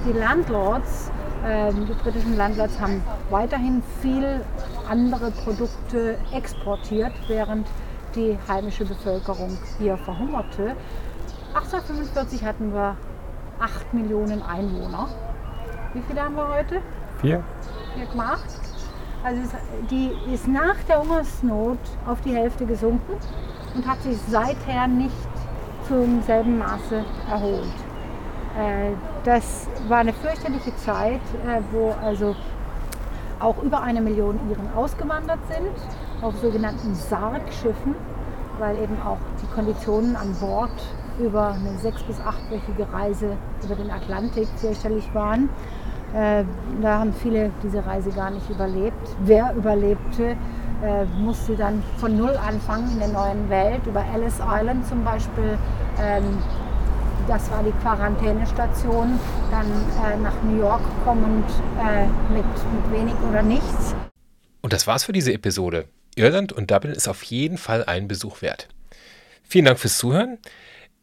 Die 0.06 0.12
Landlords, 0.12 1.10
äh, 1.44 1.72
die 1.72 1.92
britischen 2.02 2.36
Landlords, 2.36 2.80
haben 2.80 3.02
weiterhin 3.30 3.82
viel 4.00 4.40
andere 4.88 5.30
Produkte 5.30 6.16
exportiert, 6.32 7.12
während 7.28 7.66
die 8.14 8.38
heimische 8.48 8.84
Bevölkerung 8.84 9.58
hier 9.78 9.96
verhungerte. 9.98 10.76
1845 11.54 12.44
hatten 12.44 12.72
wir 12.72 12.96
8 13.60 13.94
Millionen 13.94 14.42
Einwohner. 14.42 15.08
Wie 15.94 16.02
viele 16.09 16.22
haben 16.22 16.35
wir 16.35 16.48
heute? 16.48 16.80
Vier? 17.20 17.44
4,8. 18.16 18.37
Also 19.22 19.40
die 19.90 20.11
ist 20.33 20.48
nach 20.48 20.76
der 20.88 21.00
Hungersnot 21.00 21.78
auf 22.04 22.20
die 22.22 22.35
Hälfte 22.35 22.66
gesunken 22.66 23.12
und 23.74 23.87
hat 23.87 24.02
sich 24.02 24.18
seither 24.28 24.88
nicht 24.88 25.14
zum 25.87 26.20
selben 26.22 26.59
Maße 26.59 27.04
erholt. 27.30 27.74
Äh, 28.59 28.90
das 29.24 29.68
war 29.88 29.98
eine 29.98 30.12
fürchterliche 30.12 30.74
Zeit, 30.76 31.20
äh, 31.46 31.61
wo 31.70 31.94
also 32.04 32.35
auch 33.38 33.62
über 33.62 33.80
eine 33.80 34.00
Million 34.00 34.40
Iren 34.50 34.72
ausgewandert 34.74 35.40
sind, 35.48 35.70
auf 36.22 36.37
sogenannten 36.40 36.94
Sargschiffen, 36.94 37.94
weil 38.59 38.76
eben 38.78 39.00
auch 39.02 39.18
die 39.40 39.54
Konditionen 39.54 40.16
an 40.16 40.35
Bord 40.40 40.72
über 41.18 41.48
eine 41.52 41.78
sechs- 41.78 42.02
bis 42.02 42.20
achtwöchige 42.20 42.92
Reise 42.92 43.37
über 43.62 43.74
den 43.76 43.90
Atlantik 43.90 44.48
fürchterlich 44.57 45.09
waren. 45.14 45.48
Äh, 46.14 46.44
da 46.81 47.00
haben 47.00 47.12
viele 47.12 47.50
diese 47.62 47.85
Reise 47.85 48.11
gar 48.11 48.31
nicht 48.31 48.48
überlebt. 48.48 49.16
Wer 49.24 49.53
überlebte, 49.55 50.37
äh, 50.83 51.05
musste 51.18 51.57
dann 51.57 51.83
von 51.98 52.16
Null 52.16 52.37
anfangen 52.37 52.88
in 52.92 52.98
der 53.00 53.09
neuen 53.09 53.50
Welt. 53.50 53.85
Über 53.87 54.05
Ellis 54.14 54.35
Island 54.35 54.87
zum 54.87 55.03
Beispiel, 55.03 55.59
ähm, 56.00 56.38
das 57.27 57.50
war 57.50 57.64
die 57.64 57.72
Quarantänestation, 57.83 59.18
dann 59.50 59.66
äh, 59.66 60.16
nach 60.22 60.35
New 60.44 60.59
York 60.59 60.83
kommend 61.05 61.48
äh, 61.81 62.07
mit, 62.33 62.44
mit 62.44 62.92
wenig 62.92 63.14
oder 63.29 63.42
nichts. 63.42 63.94
Und 64.61 64.72
das 64.72 64.87
war's 64.87 65.05
für 65.05 65.12
diese 65.12 65.33
Episode. 65.33 65.87
Irland 66.14 66.53
und 66.53 66.70
Dublin 66.70 66.92
ist 66.92 67.09
auf 67.09 67.24
jeden 67.24 67.59
Fall 67.59 67.85
einen 67.85 68.07
Besuch 68.07 68.40
wert. 68.40 68.68
Vielen 69.42 69.64
Dank 69.64 69.81
fürs 69.81 69.98
Zuhören. 69.98 70.38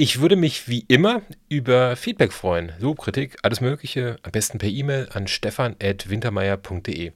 Ich 0.03 0.19
würde 0.19 0.35
mich 0.35 0.67
wie 0.67 0.83
immer 0.87 1.21
über 1.47 1.95
Feedback 1.95 2.33
freuen. 2.33 2.71
Lob, 2.79 2.97
Kritik, 2.97 3.37
alles 3.43 3.61
Mögliche. 3.61 4.15
Am 4.23 4.31
besten 4.31 4.57
per 4.57 4.67
E-Mail 4.67 5.07
an 5.13 5.27
stefan.wintermeyer.de. 5.27 7.11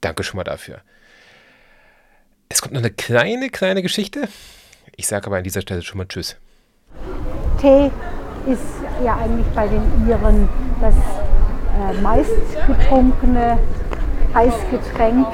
Danke 0.00 0.24
schon 0.24 0.38
mal 0.38 0.42
dafür. 0.42 0.80
Es 2.48 2.60
kommt 2.60 2.74
noch 2.74 2.80
eine 2.80 2.90
kleine, 2.90 3.50
kleine 3.50 3.82
Geschichte. 3.82 4.26
Ich 4.96 5.06
sage 5.06 5.28
aber 5.28 5.36
an 5.36 5.44
dieser 5.44 5.60
Stelle 5.60 5.82
schon 5.82 5.98
mal 5.98 6.08
Tschüss. 6.08 6.36
Tee 7.60 7.92
ist 8.50 8.82
ja 9.04 9.16
eigentlich 9.16 9.46
bei 9.54 9.68
den 9.68 10.08
Iren 10.08 10.48
das 10.80 10.96
äh, 10.96 12.00
meistgetrunkene 12.02 13.60
Heißgetränk. 14.34 15.28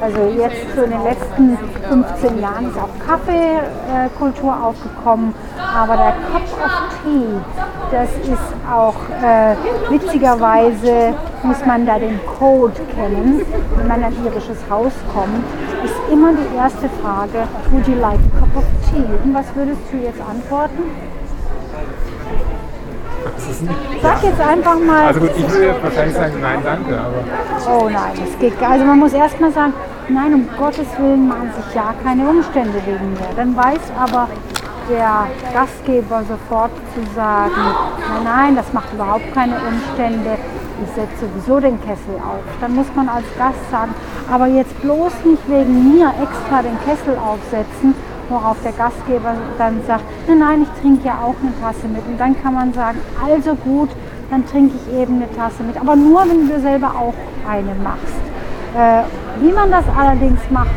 Also 0.00 0.20
jetzt 0.36 0.66
so 0.74 0.82
in 0.82 0.90
den 0.90 1.02
letzten 1.02 1.58
15 1.88 2.40
Jahren 2.40 2.68
ist 2.68 2.78
auch 2.78 3.06
Kaffeekultur 3.06 4.52
aufgekommen, 4.52 5.34
aber 5.56 5.96
der 5.96 6.12
Cup 6.30 6.42
of 6.64 6.72
Tea, 7.02 7.26
das 7.90 8.10
ist 8.26 8.54
auch 8.70 8.94
äh, 9.22 9.54
witzigerweise, 9.90 11.14
muss 11.42 11.64
man 11.64 11.86
da 11.86 11.98
den 11.98 12.20
Code 12.38 12.80
kennen, 12.94 13.42
wenn 13.76 13.88
man 13.88 13.98
in 13.98 14.04
ein 14.04 14.16
irisches 14.24 14.58
Haus 14.68 14.92
kommt, 15.12 15.44
ist 15.84 16.12
immer 16.12 16.32
die 16.32 16.56
erste 16.56 16.88
Frage, 17.02 17.46
would 17.70 17.86
you 17.86 17.94
like 17.94 18.18
a 18.18 18.40
cup 18.40 18.56
of 18.56 18.64
tea? 18.90 19.04
Und 19.24 19.34
was 19.34 19.46
würdest 19.54 19.80
du 19.92 19.98
jetzt 19.98 20.20
antworten? 20.20 21.13
Sag 24.02 24.22
jetzt 24.22 24.40
einfach 24.40 24.78
mal. 24.78 25.06
Also 25.06 25.20
gut, 25.20 25.30
ich 25.36 25.48
würde 25.50 25.66
jetzt 25.66 25.82
wahrscheinlich 25.82 26.16
sagen, 26.16 26.34
nein, 26.40 26.58
danke, 26.62 26.98
aber 26.98 27.24
Oh 27.68 27.88
nein, 27.88 28.12
das 28.14 28.38
geht 28.38 28.58
gar 28.60 28.70
Also 28.72 28.84
man 28.84 28.98
muss 28.98 29.12
erst 29.12 29.40
mal 29.40 29.52
sagen, 29.52 29.72
nein, 30.08 30.34
um 30.34 30.48
Gottes 30.58 30.86
Willen 30.98 31.28
machen 31.28 31.50
sich 31.56 31.74
ja 31.74 31.94
keine 32.02 32.28
Umstände 32.28 32.80
wegen 32.86 33.12
mir. 33.12 33.28
Dann 33.36 33.56
weiß 33.56 33.80
aber 33.98 34.28
der 34.90 35.26
Gastgeber 35.52 36.22
sofort 36.28 36.72
zu 36.94 37.00
sagen, 37.14 37.52
nein, 37.56 38.24
nein, 38.24 38.56
das 38.56 38.72
macht 38.72 38.92
überhaupt 38.92 39.32
keine 39.34 39.56
Umstände. 39.56 40.36
Ich 40.82 40.90
setze 40.94 41.26
sowieso 41.26 41.60
den 41.60 41.80
Kessel 41.80 42.16
auf. 42.18 42.42
Dann 42.60 42.74
muss 42.74 42.86
man 42.94 43.08
als 43.08 43.24
Gast 43.38 43.70
sagen, 43.70 43.94
aber 44.30 44.46
jetzt 44.46 44.78
bloß 44.82 45.12
nicht 45.24 45.48
wegen 45.48 45.94
mir 45.96 46.12
extra 46.22 46.62
den 46.62 46.76
Kessel 46.84 47.16
aufsetzen, 47.16 47.94
worauf 48.28 48.56
der 48.62 48.72
Gastgeber 48.72 49.34
dann 49.58 49.80
sagt, 49.86 50.04
nein, 50.26 50.38
nein, 50.38 50.62
ich 50.62 50.80
trinke 50.80 51.06
ja 51.06 51.18
auch 51.22 51.34
eine 51.40 51.52
Tasse 51.60 51.88
mit. 51.88 52.06
Und 52.06 52.18
dann 52.18 52.40
kann 52.42 52.54
man 52.54 52.72
sagen, 52.72 52.98
also 53.24 53.54
gut, 53.54 53.90
dann 54.30 54.46
trinke 54.46 54.74
ich 54.76 54.98
eben 54.98 55.16
eine 55.16 55.30
Tasse 55.34 55.62
mit. 55.62 55.76
Aber 55.80 55.96
nur, 55.96 56.20
wenn 56.28 56.48
du 56.48 56.60
selber 56.60 56.88
auch 56.88 57.14
eine 57.48 57.74
machst. 57.82 58.24
Äh, 58.76 59.02
wie 59.40 59.52
man 59.52 59.70
das 59.70 59.84
allerdings 59.96 60.40
macht, 60.50 60.70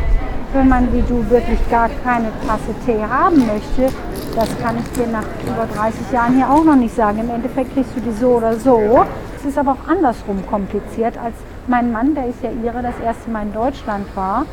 wenn 0.52 0.68
man 0.68 0.92
wie 0.92 1.02
du 1.02 1.28
wirklich 1.30 1.58
gar 1.70 1.88
keine 2.04 2.28
Tasse 2.46 2.74
Tee 2.86 3.02
haben 3.02 3.46
möchte, 3.46 3.94
das 4.34 4.48
kann 4.62 4.76
ich 4.78 4.90
dir 4.92 5.08
nach 5.08 5.24
über 5.44 5.66
30 5.74 6.12
Jahren 6.12 6.36
hier 6.36 6.48
auch 6.48 6.64
noch 6.64 6.76
nicht 6.76 6.94
sagen. 6.94 7.18
Im 7.18 7.30
Endeffekt 7.30 7.74
kriegst 7.74 7.96
du 7.96 8.00
die 8.00 8.12
so 8.12 8.36
oder 8.36 8.54
so. 8.54 9.04
Es 9.36 9.44
ist 9.44 9.58
aber 9.58 9.72
auch 9.72 9.90
andersrum 9.90 10.44
kompliziert, 10.46 11.18
als 11.18 11.34
mein 11.66 11.92
Mann, 11.92 12.14
der 12.14 12.26
ist 12.26 12.42
ja 12.42 12.50
ihre, 12.50 12.82
das 12.82 12.98
erste 13.04 13.30
Mal 13.30 13.42
in 13.42 13.52
Deutschland 13.52 14.06
war. 14.14 14.46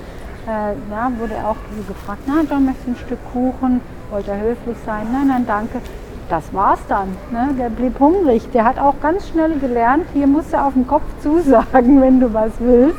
Äh, 0.47 0.73
ja, 0.91 1.11
wurde 1.17 1.35
auch 1.37 1.55
gefragt, 1.87 2.21
na, 2.27 2.43
John, 2.47 2.65
möchtest 2.65 2.87
du 2.87 2.91
ein 2.91 2.97
Stück 2.97 3.19
Kuchen? 3.33 3.81
Wollte 4.11 4.31
er 4.31 4.41
höflich 4.41 4.77
sein? 4.85 5.07
Nein, 5.11 5.27
nein, 5.27 5.45
danke. 5.47 5.81
Das 6.29 6.53
war's 6.53 6.79
dann. 6.87 7.09
Ne? 7.31 7.49
Der 7.57 7.69
blieb 7.69 7.99
hungrig. 7.99 8.49
Der 8.51 8.65
hat 8.65 8.79
auch 8.79 8.95
ganz 9.01 9.27
schnell 9.27 9.57
gelernt, 9.59 10.05
hier 10.13 10.27
musst 10.27 10.53
du 10.53 10.57
auf 10.57 10.73
den 10.73 10.85
Kopf 10.85 11.03
zusagen, 11.21 12.01
wenn 12.01 12.19
du 12.19 12.31
was 12.31 12.51
willst. 12.59 12.97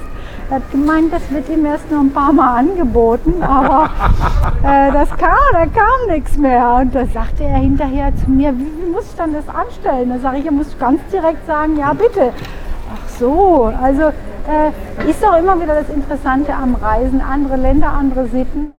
Er 0.51 0.57
hat 0.57 0.71
gemeint, 0.73 1.13
das 1.13 1.29
wird 1.31 1.49
ihm 1.49 1.65
erst 1.67 1.91
noch 1.91 2.01
ein 2.01 2.13
paar 2.13 2.33
Mal 2.33 2.59
angeboten, 2.59 3.43
aber 3.43 3.91
äh, 4.65 4.93
das 4.93 5.09
kam, 5.11 5.37
da 5.53 5.67
kam 5.67 6.09
nichts 6.09 6.37
mehr. 6.37 6.79
Und 6.81 6.95
da 6.95 7.07
sagte 7.07 7.45
er 7.45 7.59
hinterher 7.59 8.13
zu 8.17 8.31
mir, 8.31 8.53
wie, 8.57 8.73
wie 8.81 8.91
muss 8.93 9.05
ich 9.07 9.17
dann 9.17 9.33
das 9.33 9.49
anstellen? 9.49 10.11
Da 10.11 10.19
sage 10.19 10.39
ich, 10.39 10.47
er 10.47 10.53
muss 10.53 10.77
ganz 10.79 11.01
direkt 11.13 11.47
sagen, 11.47 11.77
ja 11.79 11.93
bitte. 11.93 12.33
So, 13.19 13.73
also 13.81 14.03
äh, 14.03 15.11
ist 15.11 15.23
doch 15.23 15.39
immer 15.39 15.61
wieder 15.61 15.75
das 15.75 15.89
Interessante 15.89 16.53
am 16.53 16.75
Reisen, 16.75 17.21
andere 17.21 17.57
Länder, 17.57 17.89
andere 17.93 18.27
Sitten. 18.27 18.73